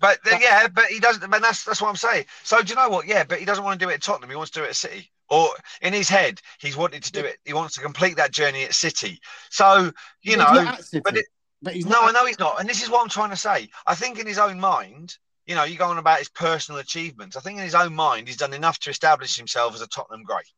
[0.00, 1.30] But then yeah, but he doesn't.
[1.30, 2.26] But that's that's what I'm saying.
[2.42, 3.06] So do you know what?
[3.06, 4.30] Yeah, but he doesn't want to do it at Tottenham.
[4.30, 5.10] He wants to do it at City.
[5.28, 5.48] Or
[5.80, 7.38] in his head, he's wanted to do it.
[7.44, 9.20] He wants to complete that journey at City.
[9.50, 9.90] So
[10.22, 10.72] you know,
[11.02, 11.26] but, it,
[11.62, 12.60] but he's no, I know he's not.
[12.60, 13.68] And this is what I'm trying to say.
[13.86, 15.16] I think in his own mind,
[15.46, 17.36] you know, you go on about his personal achievements.
[17.36, 20.24] I think in his own mind, he's done enough to establish himself as a Tottenham
[20.24, 20.50] great,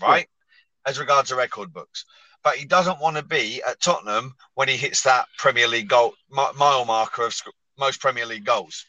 [0.00, 0.26] right?
[0.28, 0.90] Yeah.
[0.90, 2.04] As regards to record books.
[2.44, 6.14] But he doesn't want to be at Tottenham when he hits that Premier League goal
[6.30, 7.34] mile marker of
[7.76, 8.86] most Premier League goals.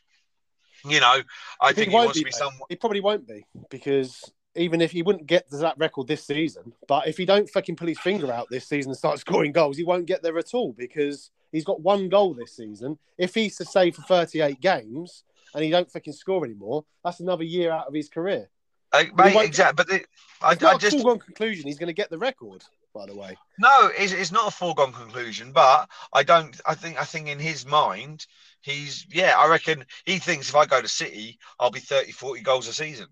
[0.86, 1.21] You know,
[1.60, 2.67] I think, think he, wants be, to be someone.
[2.69, 6.73] He probably won't be because even if he wouldn't get to that record this season,
[6.88, 9.77] but if he don't fucking pull his finger out this season and start scoring goals,
[9.77, 12.97] he won't get there at all because he's got one goal this season.
[13.17, 17.43] If he's to stay for 38 games and he don't fucking score anymore, that's another
[17.43, 18.49] year out of his career.
[18.93, 19.75] Mate, exactly.
[19.75, 20.05] But the,
[20.41, 22.63] I, I just foregone conclusion he's going to get the record.
[22.93, 23.38] by the way.
[23.60, 26.60] No, it's, it's not a foregone conclusion, but I don't.
[26.65, 26.99] I think.
[26.99, 28.25] I think in his mind,
[28.62, 29.33] he's yeah.
[29.38, 32.73] I reckon he thinks if I go to City, I'll be 30, 40 goals a
[32.73, 33.07] season.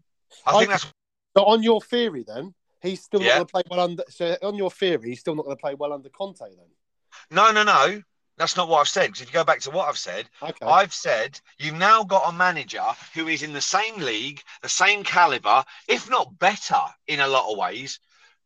[0.45, 0.91] I, I think that's.
[1.37, 4.03] So on your theory, then he's still not going to play well under.
[4.09, 6.67] So on your theory, he's still not going to play well under Conte, then.
[7.31, 8.01] No, no, no.
[8.37, 9.07] That's not what I've said.
[9.07, 10.65] Because if you go back to what I've said, okay.
[10.65, 15.03] I've said you've now got a manager who is in the same league, the same
[15.03, 17.99] caliber, if not better in a lot of ways,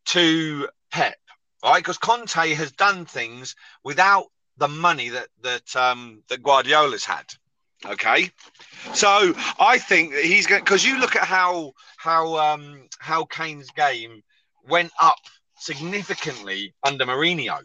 [0.06, 1.16] to Pep,
[1.64, 1.78] right?
[1.78, 4.26] Because Conte has done things without
[4.56, 7.24] the money that that um, that Guardiola's had.
[7.86, 8.30] Okay,
[8.92, 13.70] so I think that he's going because you look at how how um, how Kane's
[13.70, 14.22] game
[14.68, 15.18] went up
[15.56, 17.60] significantly under Mourinho,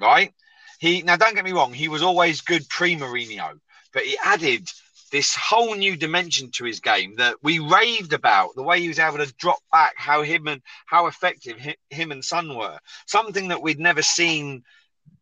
[0.00, 0.32] right?
[0.80, 3.60] He now don't get me wrong, he was always good pre Mourinho,
[3.92, 4.66] but he added
[5.12, 8.98] this whole new dimension to his game that we raved about the way he was
[8.98, 11.58] able to drop back how him and how effective
[11.90, 12.78] him and Son were.
[13.06, 14.62] Something that we'd never seen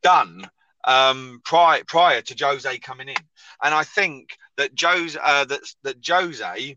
[0.03, 0.49] done
[0.85, 3.17] um, prior prior to Jose coming in.
[3.63, 6.77] And I think that Jose uh, that that Jose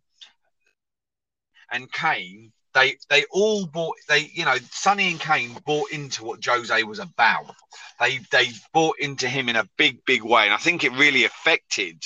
[1.72, 6.44] and Kane they they all bought they you know Sonny and Kane bought into what
[6.46, 7.56] Jose was about.
[8.00, 11.26] They they bought into him in a big big way, and I think it really
[11.26, 12.04] affected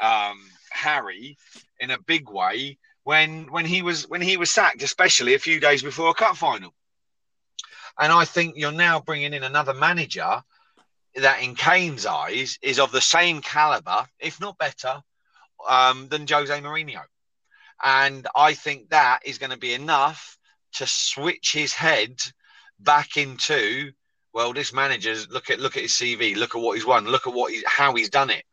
[0.00, 0.38] um,
[0.70, 1.36] Harry
[1.80, 5.60] in a big way when when he was when he was sacked, especially a few
[5.60, 6.72] days before a cup final.
[7.98, 10.42] And I think you're now bringing in another manager
[11.16, 15.02] that, in Kane's eyes, is of the same caliber, if not better,
[15.68, 17.02] um, than Jose Mourinho.
[17.82, 20.38] And I think that is going to be enough
[20.74, 22.20] to switch his head
[22.80, 23.92] back into
[24.32, 27.26] well, this manager's look at look at his CV, look at what he's won, look
[27.26, 28.44] at what he, how he's done it.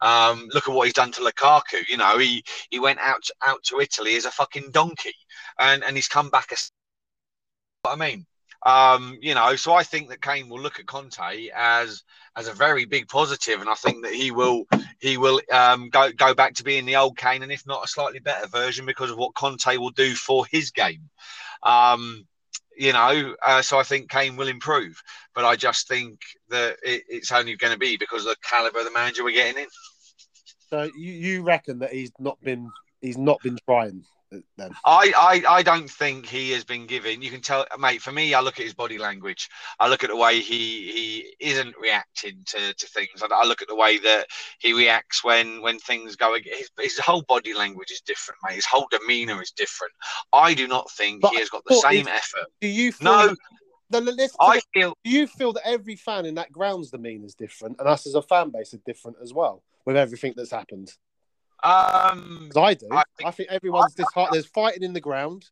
[0.00, 1.86] Um, look at what he's done to Lukaku.
[1.88, 5.14] You know, he he went out out to Italy as a fucking donkey,
[5.58, 6.70] and and he's come back as.
[7.82, 8.26] What I mean,
[8.64, 12.02] um, you know, so I think that Kane will look at Conte as
[12.36, 14.64] as a very big positive, and I think that he will
[15.00, 17.88] he will um, go go back to being the old Kane, and if not a
[17.88, 21.10] slightly better version, because of what Conte will do for his game.
[21.62, 22.26] Um,
[22.76, 25.00] you know, uh, so I think Kane will improve,
[25.34, 28.80] but I just think that it, it's only going to be because of the caliber
[28.80, 29.68] of the manager we're getting in.
[30.70, 34.04] So you, you reckon that he's not been he's not been trying
[34.56, 34.70] then?
[34.84, 37.22] I, I, I don't think he has been given.
[37.22, 38.02] You can tell, mate.
[38.02, 39.48] For me, I look at his body language.
[39.80, 43.22] I look at the way he he isn't reacting to, to things.
[43.22, 44.26] I, I look at the way that
[44.58, 46.36] he reacts when when things go.
[46.44, 48.56] His, his whole body language is different, mate.
[48.56, 49.92] His whole demeanour is different.
[50.32, 52.46] I do not think but he has got the same effort.
[52.60, 52.92] Do you?
[53.00, 53.34] no.
[53.90, 54.96] The, I feel.
[55.04, 58.14] Do you feel that every fan in that ground's demeanour is different, and us as
[58.14, 60.92] a fan base are different as well with everything that's happened?
[61.64, 62.88] Um, I do.
[62.92, 64.34] I think, I think everyone's disheartened.
[64.34, 65.46] There's fighting in the ground.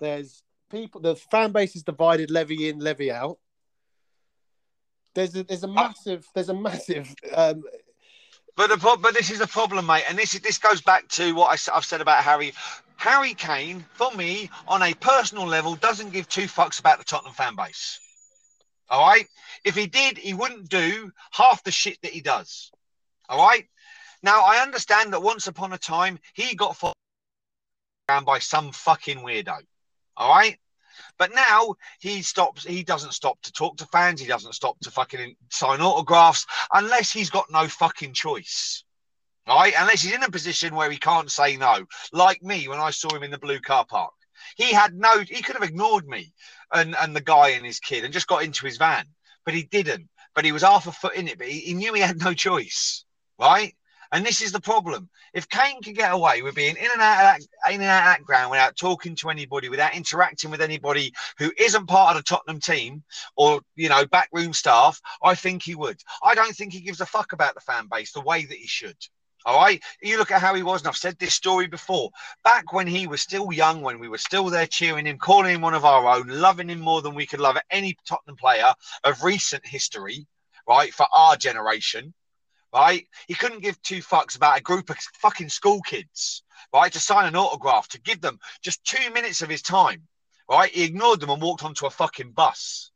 [0.00, 1.00] There's people.
[1.00, 2.30] The fan base is divided.
[2.30, 3.38] Levy in, levy out.
[5.14, 7.12] There's a there's a massive there's a massive.
[7.34, 7.64] Um,
[8.56, 11.34] but the but this is a problem, mate, and this is this goes back to
[11.34, 12.52] what I, I've said about Harry.
[12.96, 17.32] Harry Kane, for me, on a personal level, doesn't give two fucks about the Tottenham
[17.34, 18.00] fan base.
[18.90, 19.26] All right.
[19.64, 22.72] If he did, he wouldn't do half the shit that he does.
[23.28, 23.66] All right.
[24.22, 26.94] Now, I understand that once upon a time he got followed
[28.08, 29.58] around by some fucking weirdo.
[30.16, 30.58] All right.
[31.18, 34.20] But now he stops, he doesn't stop to talk to fans.
[34.20, 38.84] He doesn't stop to fucking sign autographs unless he's got no fucking choice.
[39.46, 39.74] Right?
[39.78, 41.86] Unless he's in a position where he can't say no.
[42.12, 44.12] Like me when I saw him in the blue car park.
[44.56, 46.32] He had no, he could have ignored me
[46.72, 49.06] and, and the guy and his kid and just got into his van.
[49.44, 50.08] But he didn't.
[50.34, 51.38] But he was half a foot in it.
[51.38, 53.04] But he, he knew he had no choice.
[53.38, 53.74] Right?
[54.12, 55.10] And this is the problem.
[55.34, 58.06] If Kane can get away with being in and out of that, in and out
[58.06, 62.22] of that ground without talking to anybody, without interacting with anybody who isn't part of
[62.22, 63.02] the Tottenham team
[63.36, 66.00] or you know backroom staff, I think he would.
[66.22, 68.66] I don't think he gives a fuck about the fan base the way that he
[68.66, 68.96] should.
[69.44, 69.82] All right.
[70.02, 72.10] You look at how he was, and I've said this story before.
[72.44, 75.60] Back when he was still young, when we were still there cheering him, calling him
[75.60, 79.22] one of our own, loving him more than we could love any Tottenham player of
[79.22, 80.26] recent history,
[80.66, 82.14] right, for our generation
[82.72, 83.06] right?
[83.26, 86.92] He couldn't give two fucks about a group of fucking school kids, right?
[86.92, 90.02] To sign an autograph, to give them just two minutes of his time,
[90.50, 90.70] right?
[90.70, 92.90] He ignored them and walked onto a fucking bus,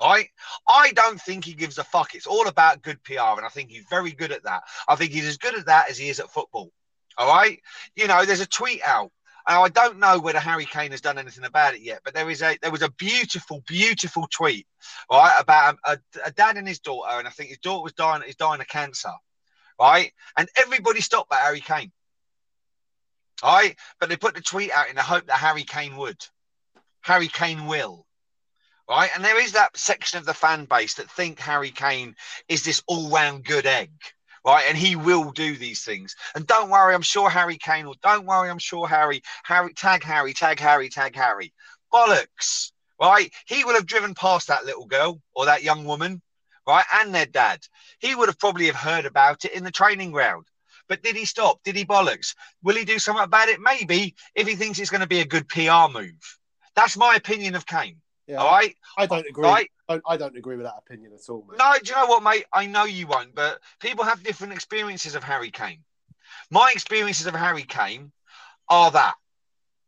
[0.00, 0.28] right?
[0.68, 2.14] I don't think he gives a fuck.
[2.14, 4.62] It's all about good PR, and I think he's very good at that.
[4.88, 6.70] I think he's as good at that as he is at football.
[7.18, 7.60] All right,
[7.94, 9.12] you know, there's a tweet out
[9.46, 12.42] I don't know whether Harry Kane has done anything about it yet, but there is
[12.42, 14.66] a there was a beautiful, beautiful tweet,
[15.10, 18.22] right, about a, a, dad and his daughter, and I think his daughter was dying
[18.26, 19.12] is dying of cancer,
[19.80, 21.92] right, and everybody stopped by Harry Kane,
[23.42, 26.18] right, but they put the tweet out in the hope that Harry Kane would,
[27.00, 28.06] Harry Kane will,
[28.88, 29.10] right?
[29.14, 32.14] And there is that section of the fan base that think Harry Kane
[32.48, 33.90] is this all-round good egg,
[34.44, 34.64] right?
[34.68, 36.16] And he will do these things.
[36.34, 37.96] And don't worry, I'm sure Harry Kane will.
[38.02, 41.52] Don't worry, I'm sure Harry, Harry, tag Harry, tag Harry, tag Harry.
[41.92, 43.32] Bollocks, right?
[43.46, 46.22] He will have driven past that little girl or that young woman,
[46.66, 46.84] right?
[46.94, 47.60] And their dad.
[48.00, 50.46] He would have probably have heard about it in the training ground.
[50.88, 51.62] But did he stop?
[51.62, 52.34] Did he bollocks?
[52.62, 53.60] Will he do something about it?
[53.60, 56.38] Maybe if he thinks it's going to be a good PR move.
[56.74, 58.01] That's my opinion of Kane.
[58.26, 58.76] Yeah, all right.
[58.96, 59.44] I don't agree.
[59.44, 59.70] Right?
[59.88, 61.58] I, don't, I don't agree with that opinion at all, mate.
[61.58, 62.44] No, do you know what, mate?
[62.52, 65.82] I know you won't, but people have different experiences of Harry Kane.
[66.50, 68.12] My experiences of Harry Kane
[68.68, 69.14] are that,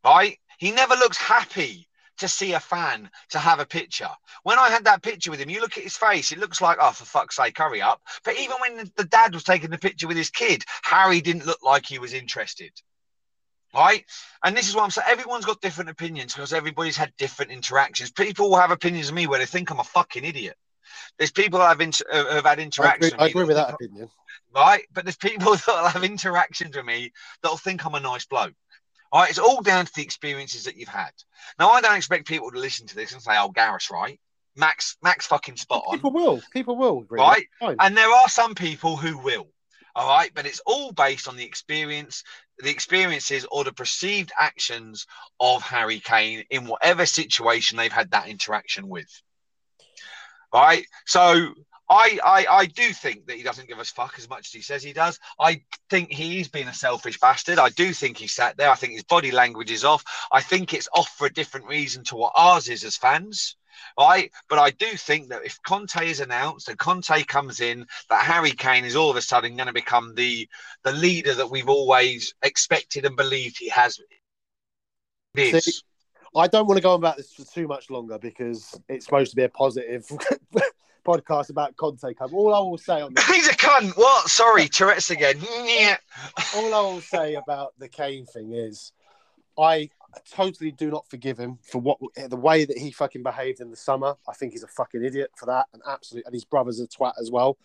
[0.05, 0.39] right?
[0.59, 4.11] He never looks happy to see a fan to have a picture.
[4.45, 6.79] When I had that picture with him, you look at his face, it looks like,
[6.81, 8.01] oh, for fuck's sake, hurry up.
[8.25, 11.63] But even when the dad was taking the picture with his kid, Harry didn't look
[11.63, 12.71] like he was interested
[13.75, 14.05] right?
[14.45, 15.07] And this is why I'm saying.
[15.11, 18.11] Everyone's got different opinions because everybody's had different interactions.
[18.11, 20.57] People will have opinions of me where they think I'm a fucking idiot.
[21.19, 23.13] There's people that have, inter- uh, have had interactions.
[23.13, 24.09] I agree, I agree with that opinion.
[24.55, 24.83] Right?
[24.93, 28.55] But there's people that'll have interactions with me that'll think I'm a nice bloke.
[29.13, 29.31] All right?
[29.31, 31.13] It's all down to the experiences that you've had.
[31.59, 34.19] Now, I don't expect people to listen to this and say, oh, Gareth's right.
[34.57, 35.97] Max, Max fucking spot on.
[35.97, 36.41] People will.
[36.53, 37.01] People will.
[37.01, 37.47] Agree right?
[37.81, 39.49] And there are some people who will.
[39.97, 42.25] All right, but it's all based on the experience,
[42.59, 45.07] the experiences or the perceived actions
[45.39, 49.09] of Harry Kane in whatever situation they've had that interaction with.
[50.53, 50.87] Right.
[51.07, 51.55] So
[51.89, 54.63] I, I, I do think that he doesn't give us fuck as much as he
[54.63, 55.21] says he does.
[55.39, 57.59] I think he's been a selfish bastard.
[57.59, 58.71] I do think he sat there.
[58.71, 60.05] I think his body language is off.
[60.33, 63.57] I think it's off for a different reason to what ours is as fans
[63.99, 64.31] right?
[64.49, 68.53] But I do think that if Conte is announced and Conte comes in, that Harry
[68.53, 70.49] Kane is all of a sudden going to become the
[70.83, 73.99] the leader that we've always expected and believed he has.
[75.37, 75.61] See,
[76.37, 79.31] I don't want to go on about this for too much longer because it's supposed
[79.31, 80.07] to be a positive
[81.07, 82.15] podcast about Conte.
[82.15, 82.35] Come.
[82.35, 83.97] All I will say on this, he's a cunt.
[83.97, 84.29] What?
[84.29, 85.39] Sorry, Tourette's again.
[86.57, 88.93] all I will say about the Kane thing is,
[89.59, 93.23] I I totally do not forgive him for what eh, the way that he fucking
[93.23, 94.17] behaved in the summer.
[94.29, 97.15] I think he's a fucking idiot for that, and absolutely, and his brother's a twat
[97.21, 97.59] as well.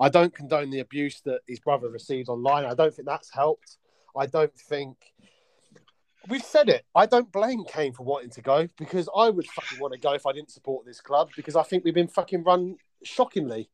[0.00, 2.64] I don't condone the abuse that his brother received online.
[2.64, 3.76] I don't think that's helped.
[4.16, 4.96] I don't think
[6.28, 6.84] we've said it.
[6.94, 10.12] I don't blame Kane for wanting to go because I would fucking want to go
[10.14, 13.68] if I didn't support this club because I think we've been fucking run shockingly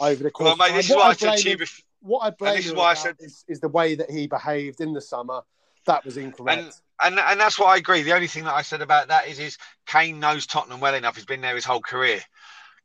[0.00, 0.56] over the course.
[0.58, 1.84] Well, mate, this is what I, I said to you before.
[2.00, 4.80] What I blame this is why I said is, is the way that he behaved
[4.80, 5.42] in the summer.
[5.88, 6.60] That was incorrect.
[6.60, 6.72] And
[7.02, 8.02] and and that's what I agree.
[8.02, 11.16] The only thing that I said about that is, is Kane knows Tottenham well enough.
[11.16, 12.20] He's been there his whole career.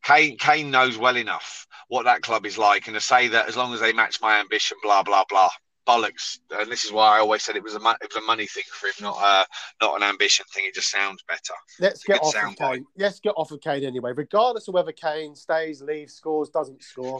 [0.03, 3.57] Kane Kane knows well enough what that club is like, and to say that as
[3.57, 5.49] long as they match my ambition, blah blah blah,
[5.85, 6.39] bollocks.
[6.51, 8.63] And this is why I always said it was a it was a money thing
[8.71, 9.45] for him, not a
[9.83, 10.63] not an ambition thing.
[10.65, 11.53] It just sounds better.
[11.81, 12.85] Let's get off of Kane.
[12.97, 14.13] Let's get off of Kane anyway.
[14.15, 17.19] Regardless of whether Kane stays, leaves, scores, doesn't score,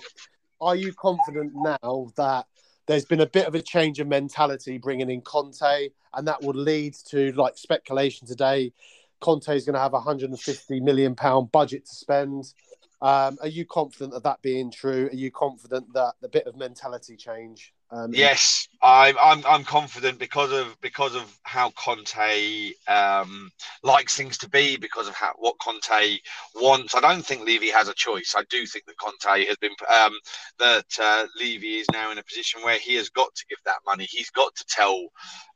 [0.62, 2.46] are you confident now that
[2.88, 6.56] there's been a bit of a change of mentality bringing in Conte, and that would
[6.56, 8.74] lead to like speculation today.
[9.22, 12.54] Conte is going to have a 150 million pound budget to spend.
[13.02, 15.10] Um, are you confident of that being true?
[15.12, 20.18] Are you confident that the bit of mentality change um, yes, I'm, I'm I'm confident
[20.18, 23.52] because of because of how Conte um,
[23.84, 26.18] likes things to be, because of how what Conte
[26.56, 26.96] wants.
[26.96, 28.34] I don't think Levy has a choice.
[28.36, 30.14] I do think that Conte has been um,
[30.58, 33.78] that uh, Levy is now in a position where he has got to give that
[33.86, 34.08] money.
[34.10, 35.08] He's got to tell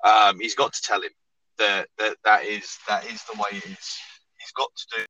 [0.03, 1.11] um, he's got to tell him
[1.57, 3.97] that, that that is that is the way it is.
[4.37, 5.05] He's got to do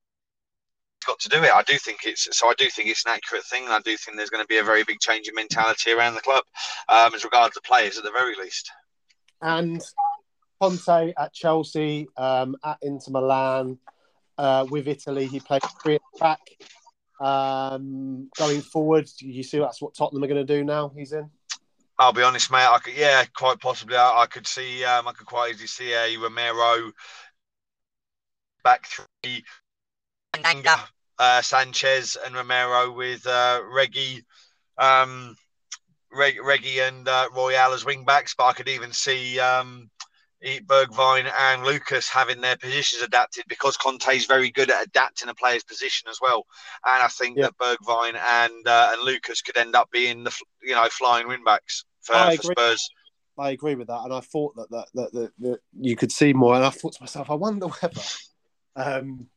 [1.07, 1.51] got to do it.
[1.51, 2.49] I do think it's so.
[2.49, 4.57] I do think it's an accurate thing, and I do think there's going to be
[4.57, 6.43] a very big change in mentality around the club,
[6.89, 8.71] um, as regards the players at the very least.
[9.41, 9.81] And
[10.61, 13.79] Conte at Chelsea, um, at Inter Milan,
[14.37, 16.41] uh, with Italy, he played three at the back.
[17.19, 20.91] Um, going forward, you see that's what Tottenham are going to do now.
[20.95, 21.29] He's in.
[21.99, 22.67] I'll be honest, mate.
[22.69, 23.95] I could, yeah, quite possibly.
[23.95, 26.91] I, I could see, um, I could quite easily see a Romero
[28.63, 29.43] back three,
[31.19, 34.23] uh, Sanchez and Romero with uh, Reggie,
[34.77, 35.35] um,
[36.11, 39.89] Reg- Reggie and uh, Royal as wing backs, but I could even see um,
[40.43, 45.33] Bergwijn and Lucas having their positions adapted because Conte is very good at adapting a
[45.33, 46.45] player's position as well.
[46.85, 47.47] And I think yeah.
[47.47, 51.43] that Bergwijn and uh, and Lucas could end up being the you know flying wing
[51.43, 52.89] backs for, for Spurs.
[53.39, 56.33] I agree with that, and I thought that that, that that, that you could see
[56.33, 56.55] more.
[56.55, 58.01] And I thought to myself, I wonder whether
[58.75, 59.27] um,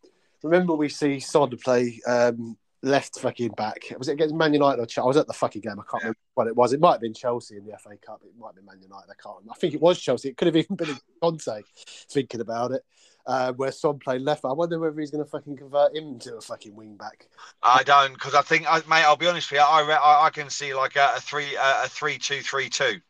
[0.43, 3.93] remember we see Son play um, left fucking back.
[3.99, 5.05] Was it against Man United or Chelsea?
[5.05, 5.73] I was at the fucking game.
[5.73, 6.09] I can't yeah.
[6.09, 6.73] remember what it was.
[6.73, 8.23] It might have been Chelsea in the FA Cup.
[8.25, 9.11] It might have been Man United.
[9.11, 9.37] I can't.
[9.37, 9.53] Remember.
[9.53, 10.31] I think it was Chelsea.
[10.31, 11.63] It could have even been Conte.
[12.11, 12.83] Thinking about it,
[13.27, 14.45] uh, where Son played left.
[14.45, 17.29] I wonder whether he's going to fucking convert him to a fucking wing back.
[17.63, 19.05] I don't because I think, mate.
[19.05, 19.65] I'll be honest with you.
[19.67, 23.01] I I, I can see like a, a three a, a three two three two.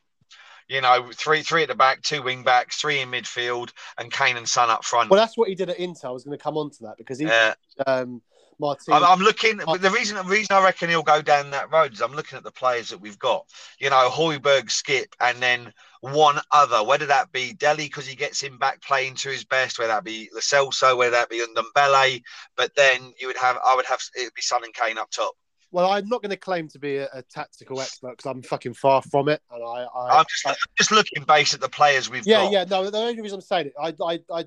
[0.70, 4.36] You know, three three at the back, two wing backs, three in midfield, and Kane
[4.36, 5.10] and Son up front.
[5.10, 6.06] Well, that's what he did at Inter.
[6.06, 7.54] I was going to come on to that because he, Yeah.
[7.88, 8.22] um,
[8.60, 8.94] Martin.
[8.94, 9.60] I'm, I'm looking.
[9.66, 12.36] But the reason, the reason I reckon he'll go down that road is I'm looking
[12.36, 13.46] at the players that we've got.
[13.80, 16.84] You know, Højbjerg, Skip, and then one other.
[16.84, 20.04] Whether that be Dele because he gets him back playing to his best, whether that
[20.04, 22.22] be Lo Celso, whether that be Ndombele.
[22.56, 25.10] But then you would have, I would have, it would be Son and Kane up
[25.10, 25.34] top.
[25.72, 28.74] Well, I'm not going to claim to be a, a tactical expert because I'm fucking
[28.74, 32.26] far from it, and I, I, I'm just, just looking based at the players we've
[32.26, 32.52] yeah, got.
[32.52, 32.64] yeah.
[32.64, 34.44] No, the only reason I'm saying it, I, I, I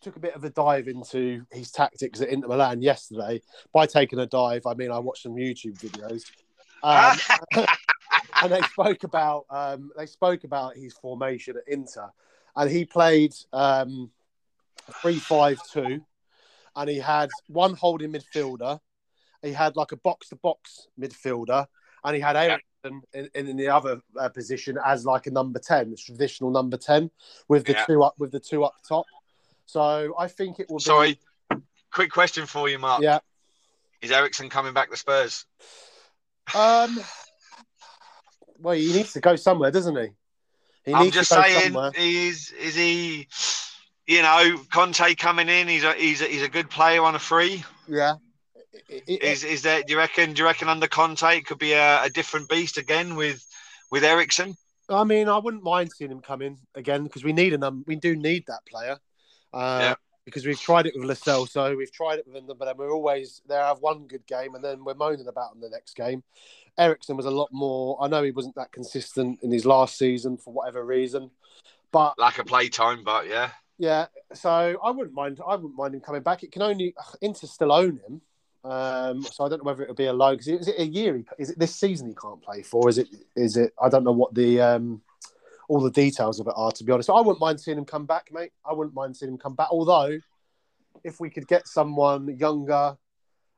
[0.00, 3.40] took a bit of a dive into his tactics at Inter Milan yesterday.
[3.72, 6.24] By taking a dive, I mean I watched some YouTube videos,
[6.82, 7.16] um,
[8.42, 12.10] and they spoke about um, they spoke about his formation at Inter,
[12.56, 14.10] and he played um,
[15.00, 16.00] three five two,
[16.74, 18.80] and he had one holding midfielder,
[19.44, 21.66] he had like a box to box midfielder,
[22.04, 25.90] and he had Eriksen in, in the other uh, position as like a number ten,
[25.90, 27.10] the traditional number ten,
[27.48, 27.84] with the Yeah.
[27.84, 29.06] two up with the two up top.
[29.66, 30.84] So I think it will be.
[30.84, 31.18] Sorry.
[31.92, 33.02] Quick question for you, Mark.
[33.02, 33.20] Yeah.
[34.02, 35.46] Is Eriksen coming back to Spurs?
[36.54, 37.00] Um.
[38.58, 40.08] Well, he needs to go somewhere, doesn't he?
[40.84, 41.92] He I'm just saying, somewhere.
[41.96, 43.28] is is he?
[44.06, 45.68] You know, Conte coming in.
[45.68, 47.64] He's a he's a, he's a good player on a free.
[47.88, 48.14] Yeah.
[48.88, 49.82] It- it- Is is there?
[49.82, 50.32] Do you reckon?
[50.32, 53.46] Do you reckon under Conte it could be a, a different beast again with
[53.90, 54.56] with Eriksen?
[54.88, 57.84] I mean, I wouldn't mind seeing him come in again because we need a num-
[57.86, 58.98] we do need that player.
[59.52, 59.94] Uh, Yeah.
[60.26, 62.78] Because we've tried it with Lo Celso, so we've tried it with them, but then
[62.78, 65.94] we're always they have one good game and then we're moaning about them the next
[65.96, 66.22] game.
[66.78, 67.98] Eriksen was a lot more.
[68.02, 71.30] I know he wasn't that consistent in his last season for whatever reason,
[71.92, 73.50] but Lack of play time, but yeah.
[73.76, 74.06] yeah.
[74.32, 75.40] So I wouldn't mind.
[75.46, 76.42] I wouldn't mind him coming back.
[76.42, 78.22] It can only Inter still own him,
[78.64, 80.14] um, so I don't know whether it'll be a.
[80.14, 81.16] Because is it a year?
[81.16, 82.88] He, is it this season he can't play for?
[82.88, 83.08] Is it?
[83.36, 83.72] Is it?
[83.80, 85.02] I don't know what the um,
[85.68, 86.72] all the details of it are.
[86.72, 88.52] To be honest, I wouldn't mind seeing him come back, mate.
[88.64, 89.68] I wouldn't mind seeing him come back.
[89.70, 90.18] Although,
[91.04, 92.96] if we could get someone younger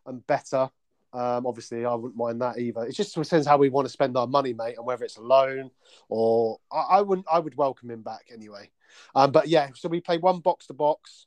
[0.07, 0.71] and better,
[1.13, 2.85] um, obviously I wouldn't mind that either.
[2.85, 5.23] It just depends how we want to spend our money, mate, and whether it's a
[5.23, 5.71] loan
[6.09, 7.27] or I, I wouldn't.
[7.31, 8.71] I would welcome him back anyway.
[9.15, 11.27] Um, but yeah, so we play one box to box.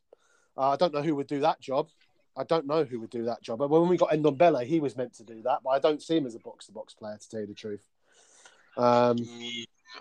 [0.57, 1.87] Uh, I don't know who would do that job.
[2.39, 3.59] I don't know who would do that job.
[3.59, 6.15] But when we got Ndombele, he was meant to do that, but I don't see
[6.15, 7.85] him as a box to box player, to tell you the truth.
[8.77, 9.17] Um,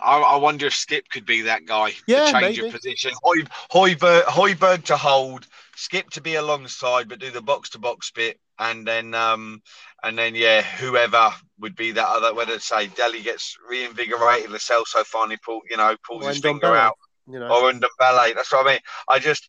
[0.00, 1.94] I, I wonder if Skip could be that guy.
[2.06, 2.68] Yeah, to change maybe.
[2.68, 3.10] of position.
[3.24, 8.12] Hoy, Højbjerg, Højbjerg to hold, Skip to be alongside, but do the box to box
[8.12, 9.60] bit, and then um,
[10.04, 12.34] and then yeah, whoever would be that other.
[12.34, 16.38] Whether it's say Dele gets reinvigorated, Lo Celso finally pull, you know, pulls Or his
[16.38, 16.78] finger Ndombele.
[16.78, 18.34] out, you know, or Ndombele.
[18.34, 18.80] That's what I mean.
[19.08, 19.48] I just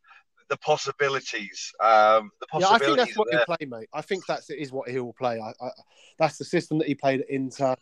[0.49, 1.71] the possibilities.
[1.79, 3.43] Um, the yeah, I think that's what there.
[3.47, 3.89] he'll play, mate.
[3.93, 5.39] I think that's is what he will play.
[5.39, 5.69] I, I,
[6.17, 7.75] that's the system that he played at Inter.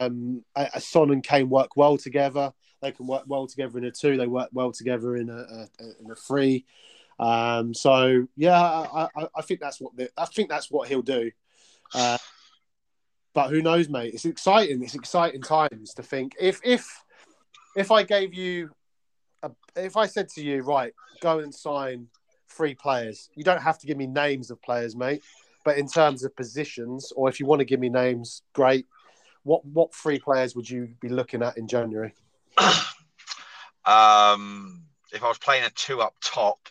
[0.00, 0.44] Um,
[0.78, 2.52] Son and Kane work well together.
[2.82, 4.16] They can work well together in a two.
[4.16, 5.68] They work well together in a, a,
[6.00, 6.66] in a three.
[7.18, 11.02] Um, so yeah, I, I, I think that's what the, I think that's what he'll
[11.02, 11.30] do.
[11.94, 12.18] Uh,
[13.32, 14.14] but who knows, mate?
[14.14, 14.82] It's exciting.
[14.82, 16.86] It's exciting times to think if if
[17.76, 18.70] if I gave you
[19.76, 22.08] if I said to you, right, go and sign
[22.48, 23.30] three players.
[23.34, 25.22] You don't have to give me names of players, mate.
[25.64, 28.86] But in terms of positions, or if you want to give me names, great.
[29.44, 32.12] What what three players would you be looking at in January?
[33.84, 36.68] um, if I was playing a two up top,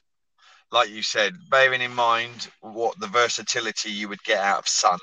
[0.72, 5.00] like you said, bearing in mind what the versatility you would get out of Son,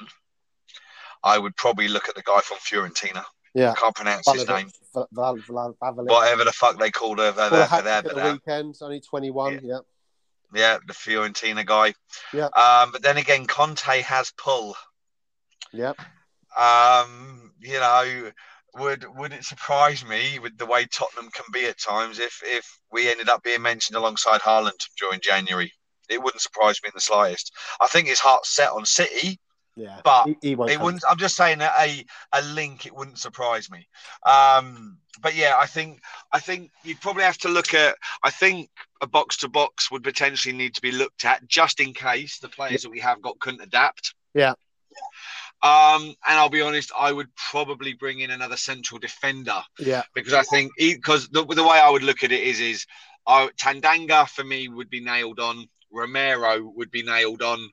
[1.22, 3.24] I would probably look at the guy from Fiorentina.
[3.55, 4.68] Yeah, Can't pronounce his name.
[4.94, 6.05] Val- Val- Val-.
[6.05, 8.76] Whatever the fuck they called her Well, there for hat there, but the uh, weekend,
[8.80, 9.61] only twenty one.
[9.62, 9.78] Yeah.
[10.55, 11.94] yeah, the Fiorentina guy.
[12.32, 12.46] Yeah.
[12.46, 14.76] Um, but then again, Conte has pull.
[15.72, 15.94] yeah,
[16.57, 18.30] Um, you know,
[18.74, 22.64] would would it surprise me with the way Tottenham can be at times if if
[22.92, 25.72] we ended up being mentioned alongside Haaland during January?
[26.09, 27.53] It wouldn't surprise me in the slightest.
[27.80, 29.38] I think his heart's set on City,
[29.76, 30.00] yeah.
[30.04, 30.70] but he, he won't.
[30.70, 31.02] it wouldn't.
[31.08, 32.86] I'm just saying that a a link.
[32.86, 33.88] It wouldn't surprise me.
[34.24, 36.00] Um, but yeah, I think
[36.32, 37.96] I think you'd probably have to look at.
[38.22, 41.94] I think a box to box would potentially need to be looked at just in
[41.94, 44.14] case the players that we have got couldn't adapt.
[44.34, 44.54] Yeah.
[45.62, 50.32] Um, and I'll be honest, I would probably bring in another central defender Yeah, because
[50.32, 52.86] I think because the, the way I would look at it is is
[53.26, 55.68] I, Tanganga for me would be nailed on.
[55.92, 57.68] Romero would be nailed on.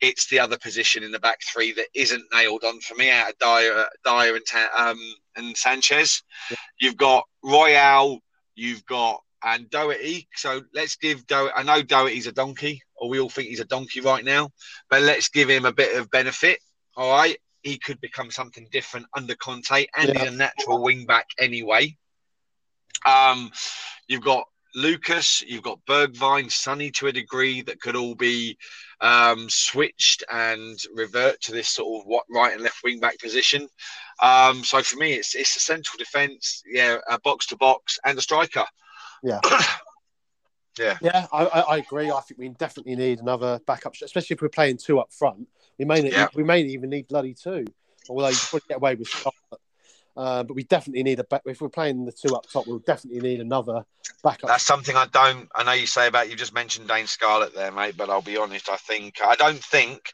[0.00, 3.30] It's the other position in the back three that isn't nailed on for me out
[3.30, 4.44] of Dier, Dier and
[4.76, 4.98] um,
[5.36, 6.22] and Sanchez.
[6.50, 6.56] Yeah.
[6.80, 8.20] You've got Royal.
[8.54, 10.28] You've got and Doherty.
[10.34, 11.54] So let's give Doherty.
[11.56, 14.50] I know Doherty's a donkey, or we all think he's a donkey right now,
[14.88, 16.58] but let's give him a bit of benefit.
[16.96, 20.18] All right, he could become something different under Conte, and Yeah.
[20.18, 21.96] he's a natural wing back anyway.
[23.06, 23.50] Um,
[24.08, 24.44] you've got
[24.74, 28.56] Lucas, you've got Bergwijn, Sonny to a degree that could all be
[29.00, 33.68] um, switched and revert to this sort of what right and left wing back position.
[34.22, 38.18] Um, so for me, it's it's a central defence, yeah, a box to box, and
[38.18, 38.64] a striker.
[39.22, 39.40] Yeah.
[40.78, 42.10] yeah, Yeah, I, I, I agree.
[42.10, 45.48] I think we definitely need another backup, especially if we're playing two up front.
[45.78, 46.28] We may need, Yeah.
[46.34, 47.64] we may even need bloody two.
[48.08, 49.60] Although you could get away with Scarlett.
[50.16, 51.42] Uh, but we definitely need a back.
[51.46, 53.84] If we're playing the two up top, we'll definitely need another
[54.22, 54.48] backup.
[54.48, 55.48] that's something I don't.
[55.54, 58.36] I know you say about you just mentioned Dane Scarlett there, mate, but I'll be
[58.36, 58.68] honest.
[58.68, 60.12] I think I don't think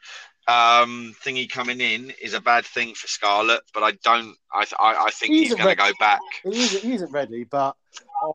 [0.48, 4.36] um, thingy coming in is a bad thing for Scarlett, but I don't.
[4.54, 6.20] I th- I, I think He's he's going to go back.
[6.44, 7.74] he, isn't, he isn't ready, but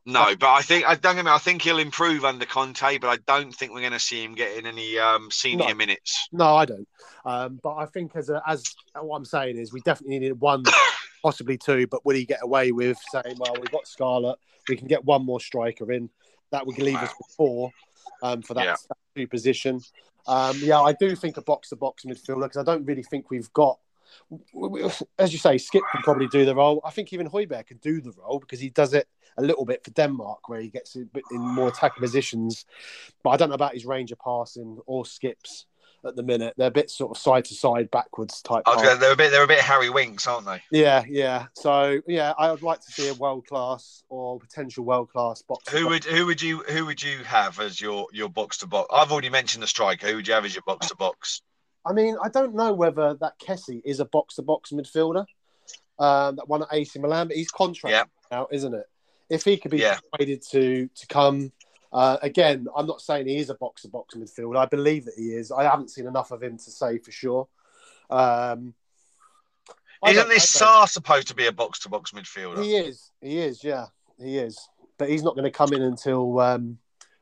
[0.05, 1.31] No, but I think I don't get me.
[1.31, 4.35] I think he'll improve under Conte, but I don't think we're going to see him
[4.35, 5.75] getting any um, senior No.
[5.75, 6.27] minutes.
[6.31, 6.87] No, I don't.
[7.23, 8.63] Um, but I think as a, as
[8.99, 10.63] what I'm saying is, we definitely need one,
[11.21, 11.87] possibly two.
[11.87, 14.37] But will he get away with saying, "Well, we've got Scarlett,
[14.69, 16.09] we can get one more striker in"?
[16.51, 17.71] That would leave us with four
[18.21, 18.75] um, for that, Yeah.
[18.89, 19.81] that two position.
[20.27, 23.29] Um, yeah, I do think a box to box midfielder because I don't really think
[23.31, 23.79] we've got.
[25.17, 26.81] As you say, Skip can probably do the role.
[26.83, 29.07] I think even Højbjerg can do the role because he does it
[29.37, 32.65] a little bit for Denmark, where he gets a bit in more attacking positions.
[33.23, 35.65] But I don't know about his range of passing or skips
[36.05, 36.53] at the minute.
[36.57, 38.63] They're a bit sort of side to side, backwards type.
[38.65, 38.85] I was pass.
[38.89, 39.31] gonna, they're a bit.
[39.31, 40.61] They're a bit Harry Winks, aren't they?
[40.71, 41.47] Yeah, yeah.
[41.53, 45.71] So yeah, I would like to see a world class or potential world class box.
[45.71, 48.87] Who would who would you who would you have as your your box to box?
[48.93, 50.07] I've already mentioned the striker.
[50.07, 51.41] Who would you have as your box to box?
[51.85, 55.25] I mean, I don't know whether that Kessie is a box to box midfielder.
[55.99, 58.85] Um, that one at AC Milan, but he's contracted now, isn't it?
[59.29, 59.99] If he could be Yeah.
[60.11, 61.51] persuaded to to come.
[61.93, 64.57] Uh, again, I'm not saying he is a box to box midfielder.
[64.57, 65.51] I believe that he is.
[65.51, 67.47] I haven't seen enough of him to say for sure.
[68.09, 68.73] Um,
[70.07, 70.51] Isn't this.
[70.51, 72.63] Sarr supposed to be a box to box midfielder?
[72.63, 73.11] He is.
[73.21, 73.63] He is.
[73.63, 73.87] Yeah,
[74.19, 74.57] he is.
[74.97, 76.77] But he's not going to come in until um,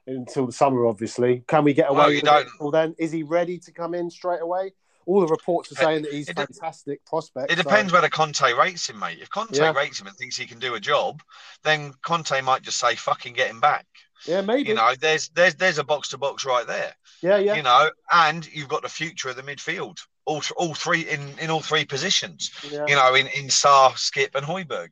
[0.07, 0.85] until the summer.
[0.85, 2.95] Obviously, can we get away Well, you with don't- it then?
[2.97, 4.73] Is he ready to come in straight away?
[5.05, 7.51] All the reports are saying that he's de- fantastic prospect.
[7.51, 9.17] It so- depends whether Conte rates him, mate.
[9.19, 9.71] If Conte Yeah.
[9.73, 11.23] rates him and thinks he can do a job,
[11.63, 13.87] then Conte might just say, "Fucking get him back."
[14.25, 14.69] Yeah, maybe.
[14.69, 16.93] You know, there's there's there's a box to box right there.
[17.21, 17.55] yeah, yeah.
[17.55, 21.21] You know, and you've got the future of the midfield, all th- all three in
[21.39, 22.51] in all three positions.
[22.69, 22.85] yeah.
[22.87, 24.89] You know, in in Sarr, Skip, and Højbjerg.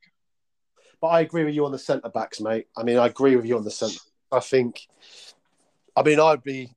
[1.01, 2.67] But I agree with you on the centre backs, mate.
[2.75, 3.99] I mean, I agree with you on the centre.
[4.31, 4.87] I think.
[5.95, 6.75] I mean, I'd be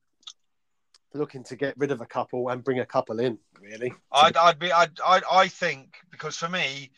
[1.12, 3.38] looking to get rid of a couple and bring a couple in.
[3.60, 3.92] Really.
[4.12, 6.90] I'd, I'd be, I'd, I'd, I think because for me,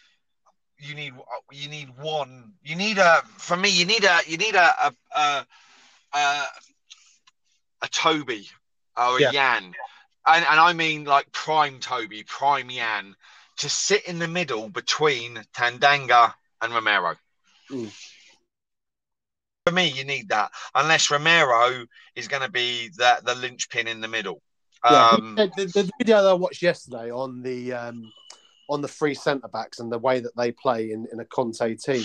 [0.83, 1.13] you need,
[1.53, 2.53] you need one.
[2.63, 5.47] You need a, for me, you need a, you need a, a, a,
[6.15, 6.45] a,
[7.83, 8.49] a Toby
[8.97, 9.31] or a Yeah.
[9.33, 9.75] Yan,
[10.27, 13.15] and and I mean like prime Toby, prime Yan,
[13.59, 17.17] to sit in the middle between Tanganga and Romero.
[17.71, 17.93] Mm.
[19.67, 24.01] For me, you need that unless Romero is going to be the the linchpin in
[24.01, 24.43] the middle.
[24.85, 28.13] Yeah, Um, the, the, the video that I watched yesterday on the um,
[28.73, 31.77] on the three centre backs and the way that they play in, in a Conte
[31.77, 32.05] team,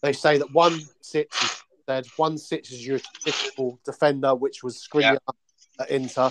[0.00, 5.18] they say that one sits said, one sits as your typical defender, which was Skriniar
[5.80, 6.30] at Inter.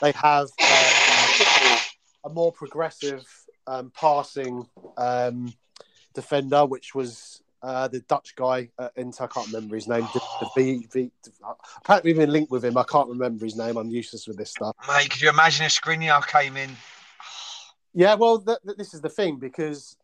[0.00, 1.78] They have um,
[2.24, 3.24] a more progressive
[3.68, 5.52] um, passing um,
[6.14, 9.24] defender, which was uh, the Dutch guy at Inter.
[9.24, 10.08] I can't remember his name.
[10.12, 11.10] The, the v, v,
[11.78, 12.76] apparently, we've been linked with him.
[12.76, 13.76] I can't remember his name.
[13.76, 14.74] I'm useless with this stuff.
[14.88, 16.70] Mate, could you imagine if Skriniar came in?
[17.94, 19.96] Yeah, well, th- th- this is the thing because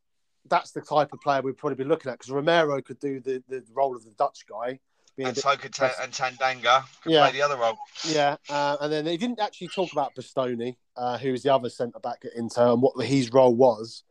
[0.49, 2.19] that's the type of player we'd probably be looking at.
[2.19, 4.79] Because Romero could do the, the role of the Dutch guy,
[5.19, 7.29] And so could Ta- and Tanganga could Yeah.
[7.29, 7.77] play the other role.
[8.07, 8.37] yeah.
[8.49, 11.99] Uh, and then they didn't actually talk about Bastoni, uh, who was the other centre
[12.01, 14.05] back at Inter, and what his role was.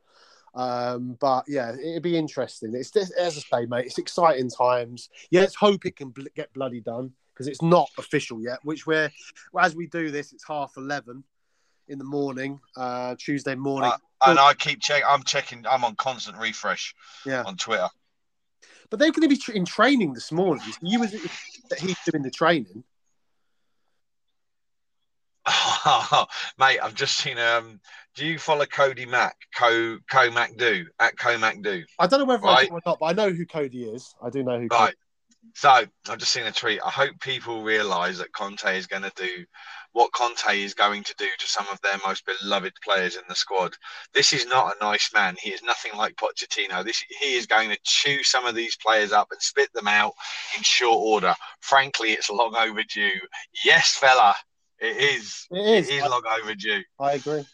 [0.55, 2.73] Um, but yeah, it'd be interesting.
[2.73, 3.11] It's as
[3.51, 5.09] I say, mate, it's exciting times.
[5.29, 8.57] Yeah, let's hope it can bl- get bloody done because it's not official yet.
[8.63, 9.11] Which we're
[9.59, 11.23] as we do this, it's half eleven
[11.87, 13.91] in the morning, uh, Tuesday morning.
[13.91, 15.05] Uh, and I keep checking.
[15.07, 15.65] I'm checking.
[15.67, 17.43] I'm on constant refresh yeah.
[17.45, 17.87] on Twitter.
[18.89, 20.65] But they're going to be in training this morning.
[20.81, 22.83] You was that he's doing the training.
[26.57, 27.37] Mate, I've just seen.
[27.37, 27.79] Um,
[28.15, 29.35] do you follow Cody Mac?
[29.55, 31.83] Co Co Mac Do at Co Mac Do.
[31.99, 32.69] I don't know whether I Right.
[32.69, 34.15] do or not, but I know who Cody is.
[34.21, 34.67] I do know who.
[34.71, 34.95] Right.
[35.55, 36.79] So I've just seen a tweet.
[36.85, 39.45] I hope people realise that Conte is going to do
[39.93, 43.35] what Conte is going to do to some of their most beloved players in the
[43.35, 43.73] squad.
[44.13, 45.35] This is not a nice man.
[45.41, 46.83] He is nothing like Pochettino.
[46.83, 50.13] This he is going to chew some of these players up and spit them out
[50.55, 51.33] in short order.
[51.61, 53.19] Frankly, it's long overdue.
[53.65, 54.35] Yes, fella,
[54.79, 55.47] it is.
[55.49, 55.89] It is.
[55.89, 56.83] It is long overdue.
[56.99, 57.45] I agree.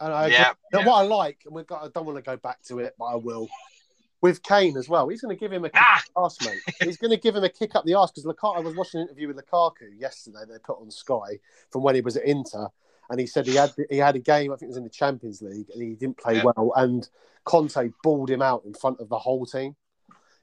[0.00, 0.36] And I agree.
[0.36, 0.86] Yeah, yeah.
[0.86, 3.06] What I like, and we've got, I don't want to go back to it, but
[3.06, 3.48] I will.
[4.22, 5.98] With Kane as well, he's going to give him a kick Ah!
[5.98, 6.74] up the arse, mate.
[6.84, 8.56] He's going to give him a kick up the arse because Lukaku.
[8.56, 10.38] I was watching an interview with Lukaku yesterday.
[10.48, 12.68] They put on Sky from when he was at Inter,
[13.10, 14.52] and he said he had he had a game.
[14.52, 16.44] I think it was in the Champions League, and he didn't play Yeah.
[16.56, 16.72] well.
[16.76, 17.08] And
[17.44, 19.74] Conte balled him out in front of the whole team.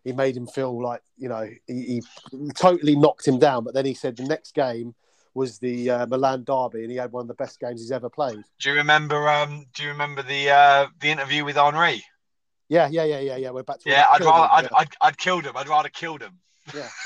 [0.04, 2.02] He made him feel like you know he,
[2.32, 3.64] he totally knocked him down.
[3.64, 4.94] But then he said the next game
[5.34, 8.10] was the uh, Milan derby, and he had one of the best games he's ever
[8.10, 8.44] played.
[8.60, 9.30] Do you remember?
[9.30, 12.04] Um, do you remember the uh, the interview with Henri?
[12.70, 13.50] Yeah, yeah, yeah, yeah, yeah.
[13.50, 14.78] We're back to Yeah, I'd rather I'd, yeah.
[14.78, 15.58] I'd, I'd killed him.
[15.58, 16.40] I'd rather killed him.
[16.74, 16.88] Yeah.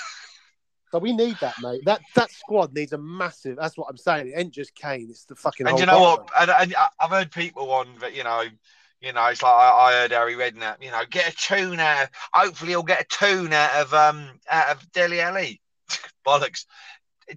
[0.92, 1.82] So we need that, mate.
[1.86, 3.58] That that squad needs a massive.
[3.58, 4.28] That's what I'm saying.
[4.28, 5.08] It ain't just Kane.
[5.10, 5.68] It's the fucking.
[5.68, 6.30] And you know what?
[6.40, 8.44] And, and I've heard people on that, you know,
[9.02, 12.04] you know, it's like I, I heard Harry Redknapp, you know, get a tune out.
[12.04, 15.62] Of, hopefully, he'll get a tune out of um out of Dele Alli.
[16.28, 16.66] Bollocks.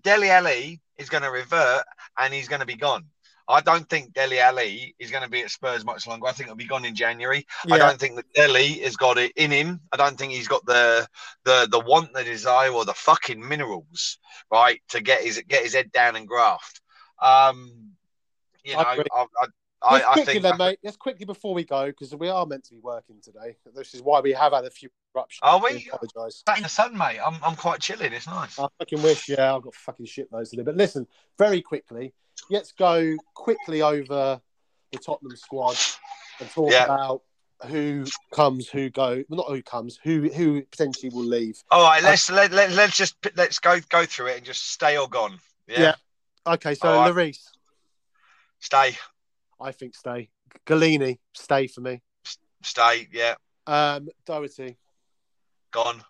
[0.03, 1.85] Dele Alli is going to revert
[2.19, 3.07] and he's going to be gone.
[3.49, 6.27] I don't think Dele Alli is going to be at Spurs much longer.
[6.27, 7.47] I think he'll be gone in January.
[7.71, 9.81] I don't think that Dele has got it in him.
[9.93, 11.07] I don't think he's got the
[11.45, 14.19] the the want, the desire, or the fucking minerals,
[14.51, 16.81] right, to get his get his head down and graft.
[17.23, 17.93] Um,
[18.65, 19.27] you know, I I.
[19.83, 20.79] I, Let's I, I quickly think then, mate.
[20.83, 23.57] Let's quickly before we go because we are meant to be working today.
[23.75, 25.41] This is why we have had a few eruptions.
[25.43, 25.89] Are we?
[25.93, 26.43] apologise.
[26.57, 27.21] in the sun, mate.
[27.25, 28.13] I'm, I'm quite chilling.
[28.13, 28.59] It's nice.
[28.59, 29.29] I fucking wish.
[29.29, 30.65] Yeah, I've got fucking shit loads to do.
[30.65, 31.07] But listen,
[31.39, 32.15] very quickly,
[32.51, 34.41] let's go quickly over
[34.93, 35.77] the Tottenham squad
[36.41, 36.85] and talk Yeah.
[36.85, 37.23] about
[37.67, 39.25] who comes, who go.
[39.29, 41.63] Well, not who comes, who who potentially will leave.
[41.71, 44.97] All right, let's let, let let's just let's go go through it and just stay
[44.99, 45.39] or gone.
[45.67, 45.95] Yeah, Yeah.
[46.55, 47.13] Okay, so All right.
[47.13, 47.39] Lloris,
[48.61, 48.97] stay,
[49.61, 50.29] I think stay.
[50.67, 52.03] Gollini, stay for me.
[52.63, 53.09] stay.
[53.13, 53.35] Yeah,
[53.67, 54.77] Um, Doherty,
[55.71, 56.03] gone.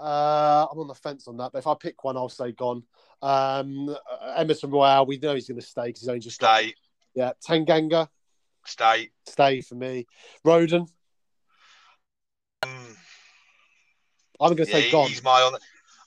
[0.00, 2.82] Uh, I'm on the fence on that, but if I pick one, I'll say gone.
[3.22, 3.94] Um,
[4.36, 6.74] Emerson Royal, we know he's going to stay because he's only just got, Stay,
[7.14, 7.32] yeah.
[7.46, 8.08] Tanganga,
[8.64, 9.10] stay.
[9.26, 10.06] stay for me.
[10.46, 10.88] Rodon,
[12.62, 12.96] Um,
[14.40, 15.08] I'm going to yeah, say gone.
[15.08, 15.54] he's my on.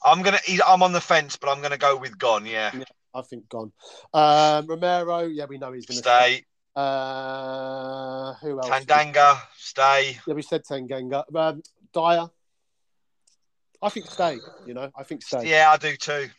[0.06, 0.40] I'm gonna.
[0.68, 2.46] I'm on the fence, but I'm gonna go with gone.
[2.46, 2.72] Yeah,
[3.14, 3.72] I think gone.
[4.14, 6.44] Um, Romero, yeah, we know he's going to stay.
[6.76, 8.68] Uh, who else?
[8.68, 10.18] Tanganga, stay.
[10.28, 11.24] Yeah, we said Tanganga.
[11.34, 11.62] Um,
[11.94, 12.28] Dyer,
[13.84, 14.40] I think stay.
[14.66, 15.48] You know, I think stay.
[15.50, 16.30] Yeah, I do too.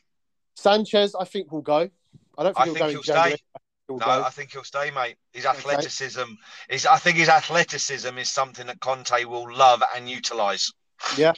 [0.57, 1.91] Sanchez, I think will go.
[2.39, 3.31] I don't think I he'll think go he'll in January.
[3.37, 3.43] stay.
[3.55, 4.25] I think he'll No, go.
[4.25, 5.17] I think he'll stay, mate.
[5.33, 5.59] His Okay.
[5.59, 6.23] athleticism
[6.71, 6.87] is.
[6.87, 10.73] I think his athleticism is something that Conte will love and utilise.
[11.19, 11.35] Yeah.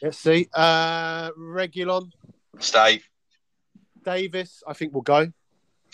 [0.00, 0.48] Let's see.
[0.54, 2.10] Uh, Reguilón,
[2.58, 3.02] Stay.
[4.04, 5.32] Davies, I think will go.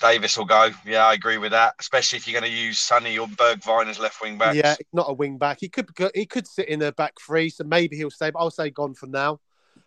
[0.01, 0.71] Davies will go.
[0.87, 1.75] Yeah, I agree with that.
[1.81, 4.57] Especially if you're going to use Sonny or Bergwijn as left wing backs.
[4.57, 5.59] Yeah, not a wing back.
[5.61, 8.31] He could he could sit in the back three, so maybe he'll stay.
[8.31, 9.41] But I'll say gone for now.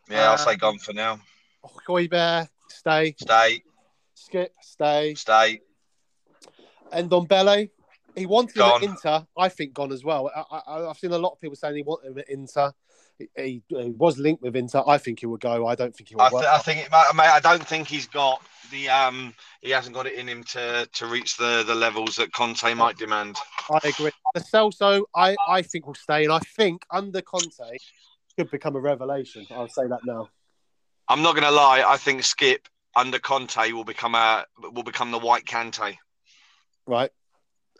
[0.09, 1.19] Yeah, I'll say um, gone for now.
[1.63, 3.15] Oh, Højbjerg, stay.
[3.17, 3.63] Stay.
[4.15, 5.15] Skip, stay.
[5.15, 5.61] Stay.
[6.93, 7.69] Ndombele,
[8.15, 9.25] he wanted him at Inter.
[9.37, 10.29] I think gone as well.
[10.35, 12.71] I, I, I've seen a lot of people saying he wanted him at Inter.
[13.35, 14.83] He, he, was linked with Inter.
[14.87, 15.67] I think he will go.
[15.67, 18.07] I don't think he will I, th- I think, it, mate, I don't think he's
[18.07, 18.41] got
[18.71, 19.33] the um.
[19.61, 22.97] He hasn't got it in him to to reach the the levels that Conte might
[22.97, 23.37] demand.
[23.69, 24.11] I agree.
[24.33, 27.77] The Celso, I, I think will stay, and I think under Conte
[28.37, 29.45] could become a revelation.
[29.51, 30.29] I'll say that now.
[31.07, 31.83] I'm not going to lie.
[31.85, 35.97] I think Skip under Conte will become a will become the white Kante.
[36.87, 37.11] Right.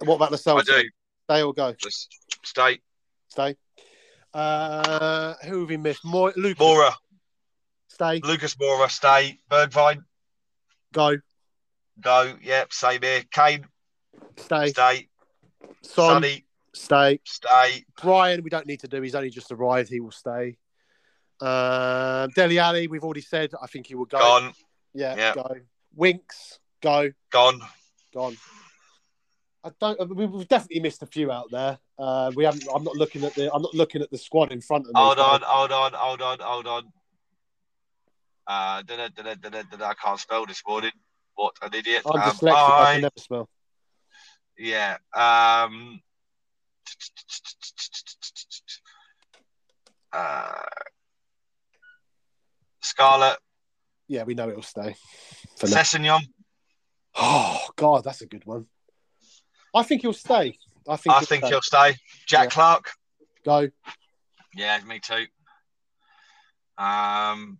[0.04, 0.66] What about the I Celso?
[0.66, 0.89] do.
[1.30, 1.74] Stay or go?
[1.74, 2.80] Just stay.
[3.30, 3.56] Stay.
[4.34, 6.03] Uh, who have we missed?
[6.05, 6.63] More Lucas.
[6.65, 6.93] Moura,
[7.89, 8.19] Stay.
[8.23, 9.38] Lucas Moura, stay.
[9.49, 10.03] Bergwijn,
[10.93, 11.17] Go.
[11.99, 12.36] go.
[12.41, 13.23] Yep, same here.
[13.32, 13.65] Kane,
[14.38, 14.69] Stay.
[14.69, 15.09] stay.
[15.84, 16.21] Son.
[16.21, 17.19] Sonny, Stay.
[17.25, 17.84] stay.
[18.01, 19.01] Bryan, we don't need to do.
[19.01, 19.89] He's only just arrived.
[19.89, 20.57] He will stay.
[21.41, 23.51] Um, Dele Alli, we've already said.
[23.61, 24.19] I think he will go.
[24.19, 24.53] Gone,
[24.93, 25.34] Yeah, Yeah.
[25.36, 25.55] go.
[25.95, 27.11] Winks, go.
[27.32, 27.59] gone.
[28.13, 28.38] Gone.
[29.64, 30.16] I don't.
[30.16, 31.78] we- We've definitely missed a few out there.
[31.97, 32.64] Uh, we haven't.
[32.74, 33.53] I'm not looking at the.
[33.53, 34.99] I'm not looking at the squad in front of me.
[35.01, 36.93] Hold so- on, hold on, hold on, hold on.
[38.47, 40.91] Uh, da, da, da, I can't spell this morning.
[41.36, 42.03] What an idiot.
[42.05, 42.55] I'm Um, dyslexic.
[42.55, 43.49] I I- can never spell.
[44.57, 44.97] yeah.
[45.14, 46.01] Um,
[50.12, 50.62] uh,
[52.82, 53.38] Scarlett,
[54.07, 54.95] Yeah, we know it'll stay.
[55.55, 56.22] Sessegnon.
[57.16, 58.68] Oh God, that's a good one.
[59.74, 60.57] I think he'll stay.
[60.88, 61.15] I think.
[61.15, 61.49] I he'll think stay.
[61.49, 61.95] he'll stay.
[62.28, 62.49] Jack Yeah.
[62.49, 62.91] Clarke.
[63.45, 63.69] go.
[64.55, 65.26] Yeah, me too.
[66.78, 67.57] Um,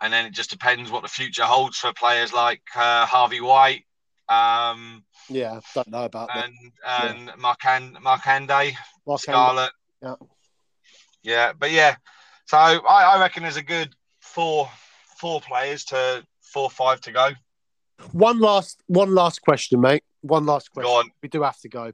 [0.00, 3.84] and then it just depends what the future holds for players like uh, Harvey White.
[4.28, 6.52] Um, yeah, don't know about and
[6.84, 7.10] that.
[7.10, 7.34] and yeah.
[7.38, 8.74] Markand Markanday,
[9.06, 9.18] Markanday.
[9.18, 9.70] Scarlett.
[10.02, 10.14] Yeah,
[11.22, 11.96] yeah, but yeah.
[12.46, 14.68] So I, I reckon there's a good four
[15.20, 17.30] four players to four five to go.
[18.12, 20.02] One last one last question, mate.
[20.26, 21.10] One last question.
[21.22, 21.92] We do have to go.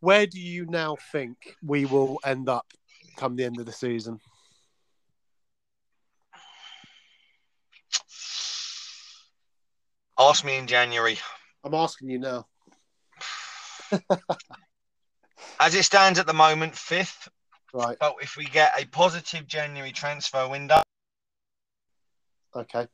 [0.00, 2.66] Where do you now think we will end up
[3.16, 4.20] come the end of the season?
[10.18, 11.18] Ask me in January.
[11.64, 12.46] I'm asking you now.
[15.60, 17.28] As it stands at the moment, fifth.
[17.72, 17.96] Right.
[17.98, 20.82] But if we get a positive January transfer window.
[22.54, 22.86] Okay.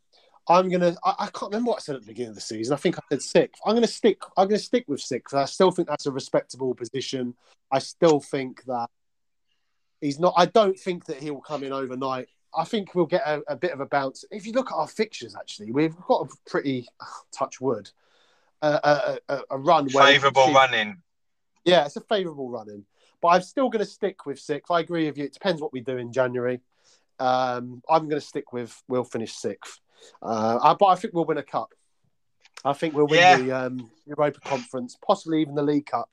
[0.49, 0.97] I'm gonna.
[1.05, 2.73] I, I, can't remember what I said at the beginning of the season.
[2.73, 3.61] I think I said sixth.
[3.65, 4.23] I'm gonna stick.
[4.37, 5.35] I'm gonna stick with sixth.
[5.35, 7.35] I still think that's a respectable position.
[7.71, 8.89] I still think that
[10.01, 10.35] he's not.
[10.37, 12.29] I don't think that he will come in overnight.
[12.57, 14.25] I think we'll get a, a bit of a bounce.
[14.31, 16.89] If you look at our fixtures, actually, we've got a pretty
[17.33, 17.91] touch wood
[18.63, 19.89] uh, a, a, a, run.
[19.89, 21.03] Favourable running.
[21.65, 22.85] Yeah, it's a favourable running.
[23.21, 24.71] But I'm still going to stick with sixth.
[24.71, 25.25] I agree with you.
[25.25, 26.61] It depends what we do in January.
[27.19, 29.81] Um, I'm going to stick with we'll finish sixth.
[30.23, 31.73] Uh, but I think we'll win a cup.
[32.65, 33.37] I think we'll win yeah.
[33.37, 36.11] the um, Europa Conference, possibly even the League Cup,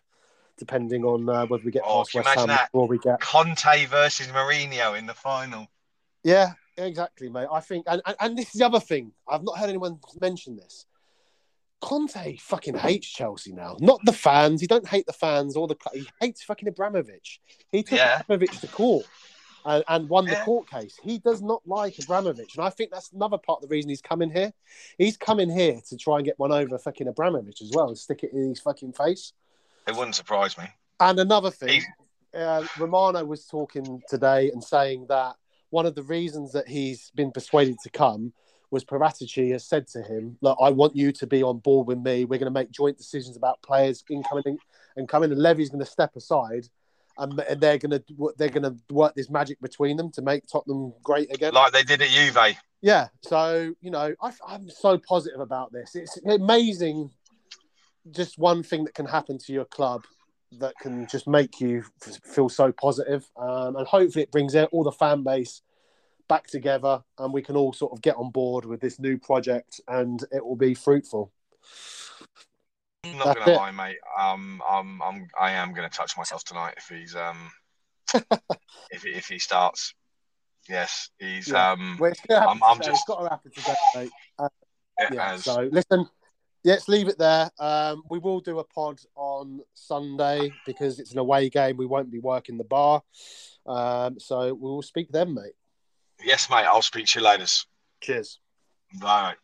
[0.57, 2.69] depending on uh, whether we get oh, past West Ham that?
[2.71, 5.67] or we get Conte versus Mourinho in the final.
[6.23, 7.47] Yeah, exactly, mate.
[7.51, 9.11] I think, and, and, and this is the other thing.
[9.27, 10.85] I've not heard anyone mention this.
[11.81, 13.77] Conte fucking hates Chelsea now.
[13.79, 14.61] Not the fans.
[14.61, 15.75] He don't hate the fans or the.
[15.93, 17.39] He hates fucking Abramovich.
[17.71, 18.21] He took yeah.
[18.21, 19.05] Abramovich to court
[19.65, 20.97] and, and won the court case.
[21.03, 24.01] He does not like Abramovich, and I think that's another part of the reason he's
[24.01, 24.53] coming here.
[24.97, 28.23] He's coming here to try and get one over fucking Abramovich as well and stick
[28.23, 29.33] it in his fucking face.
[29.87, 30.65] It wouldn't surprise me.
[30.99, 31.81] And another thing,
[32.33, 35.35] uh, Romano was talking today and saying that
[35.71, 38.33] one of the reasons that he's been persuaded to come
[38.71, 41.99] was Paratici has said to him, "Look, I want you to be on board with
[41.99, 42.25] me.
[42.25, 44.57] We're going to make joint decisions about players incoming
[44.95, 46.67] and coming, and Levy's going to step aside."
[47.17, 48.01] And, and they're gonna
[48.37, 52.01] they're gonna work this magic between them to make Tottenham great again, like they did
[52.01, 52.57] at Juve.
[52.81, 55.95] Yeah, so you know, I, I'm so positive about this.
[55.95, 57.11] It's amazing,
[58.11, 60.03] just one thing that can happen to your club
[60.59, 61.83] that can just make you
[62.23, 63.29] feel so positive.
[63.37, 65.61] Um, and hopefully, it brings all the fan base
[66.27, 69.79] back together, and we can all sort of get on board with this new project,
[69.87, 71.31] and it will be fruitful.
[73.11, 73.55] I'm not gonna it.
[73.55, 73.97] lie, mate.
[74.19, 77.51] Um, I'm, I'm, I am gonna touch myself tonight if he's um,
[78.91, 79.93] if if he starts.
[80.69, 81.71] Yes, he's yeah.
[81.71, 81.97] um.
[81.99, 82.89] Well, I'm, I'm just.
[82.89, 84.11] It's got to happen today, mate.
[84.39, 84.49] Uh,
[85.11, 85.37] yeah.
[85.37, 86.07] So listen,
[86.63, 87.49] let's leave it there.
[87.59, 91.77] Um, we will do a pod on Sunday because it's an away game.
[91.77, 93.03] We won't be working the bar,
[93.65, 95.53] um, so we will speak then, mate.
[96.23, 96.65] Yes, mate.
[96.65, 97.45] I'll speak to you later.
[98.01, 98.39] Cheers.
[98.99, 99.35] Bye.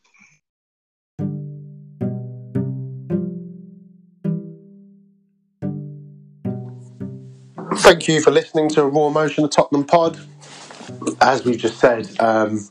[7.81, 10.19] Thank you for listening to a Raw Emotion, the Tottenham pod.
[11.19, 12.69] As we've just said, um,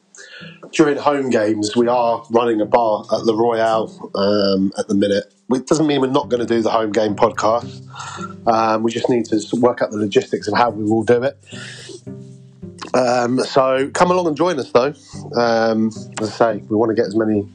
[0.73, 5.35] during home games, we are running a bar at the Royale um, at the minute.
[5.51, 7.83] It doesn't mean we're not going to do the home game podcast.
[8.47, 11.37] Um, we just need to work out the logistics of how we will do it.
[12.95, 14.95] Um, so come along and join us, though.
[15.37, 15.89] Um,
[16.21, 17.49] as I say, we want to get as many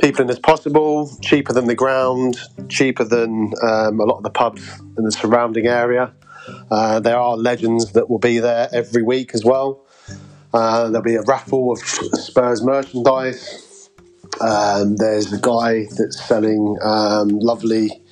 [0.00, 2.38] people in as possible, cheaper than the ground,
[2.70, 6.14] cheaper than um, a lot of the pubs in the surrounding area.
[6.70, 9.86] Uh, there are legends that will be there every week as well.
[10.52, 13.90] Uh, there'll be a raffle of Spurs merchandise.
[14.40, 18.02] Um, there's a guy that's selling um, lovely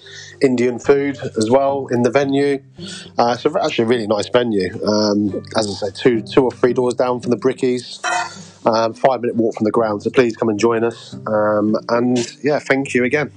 [0.40, 2.62] Indian food as well in the venue.
[3.18, 4.70] Uh, so actually a really nice venue.
[4.86, 8.04] Um, as I say, two two or three doors down from the Brickies.
[8.66, 10.02] Um, five minute walk from the ground.
[10.02, 11.14] So please come and join us.
[11.26, 13.32] Um, and yeah, thank you again.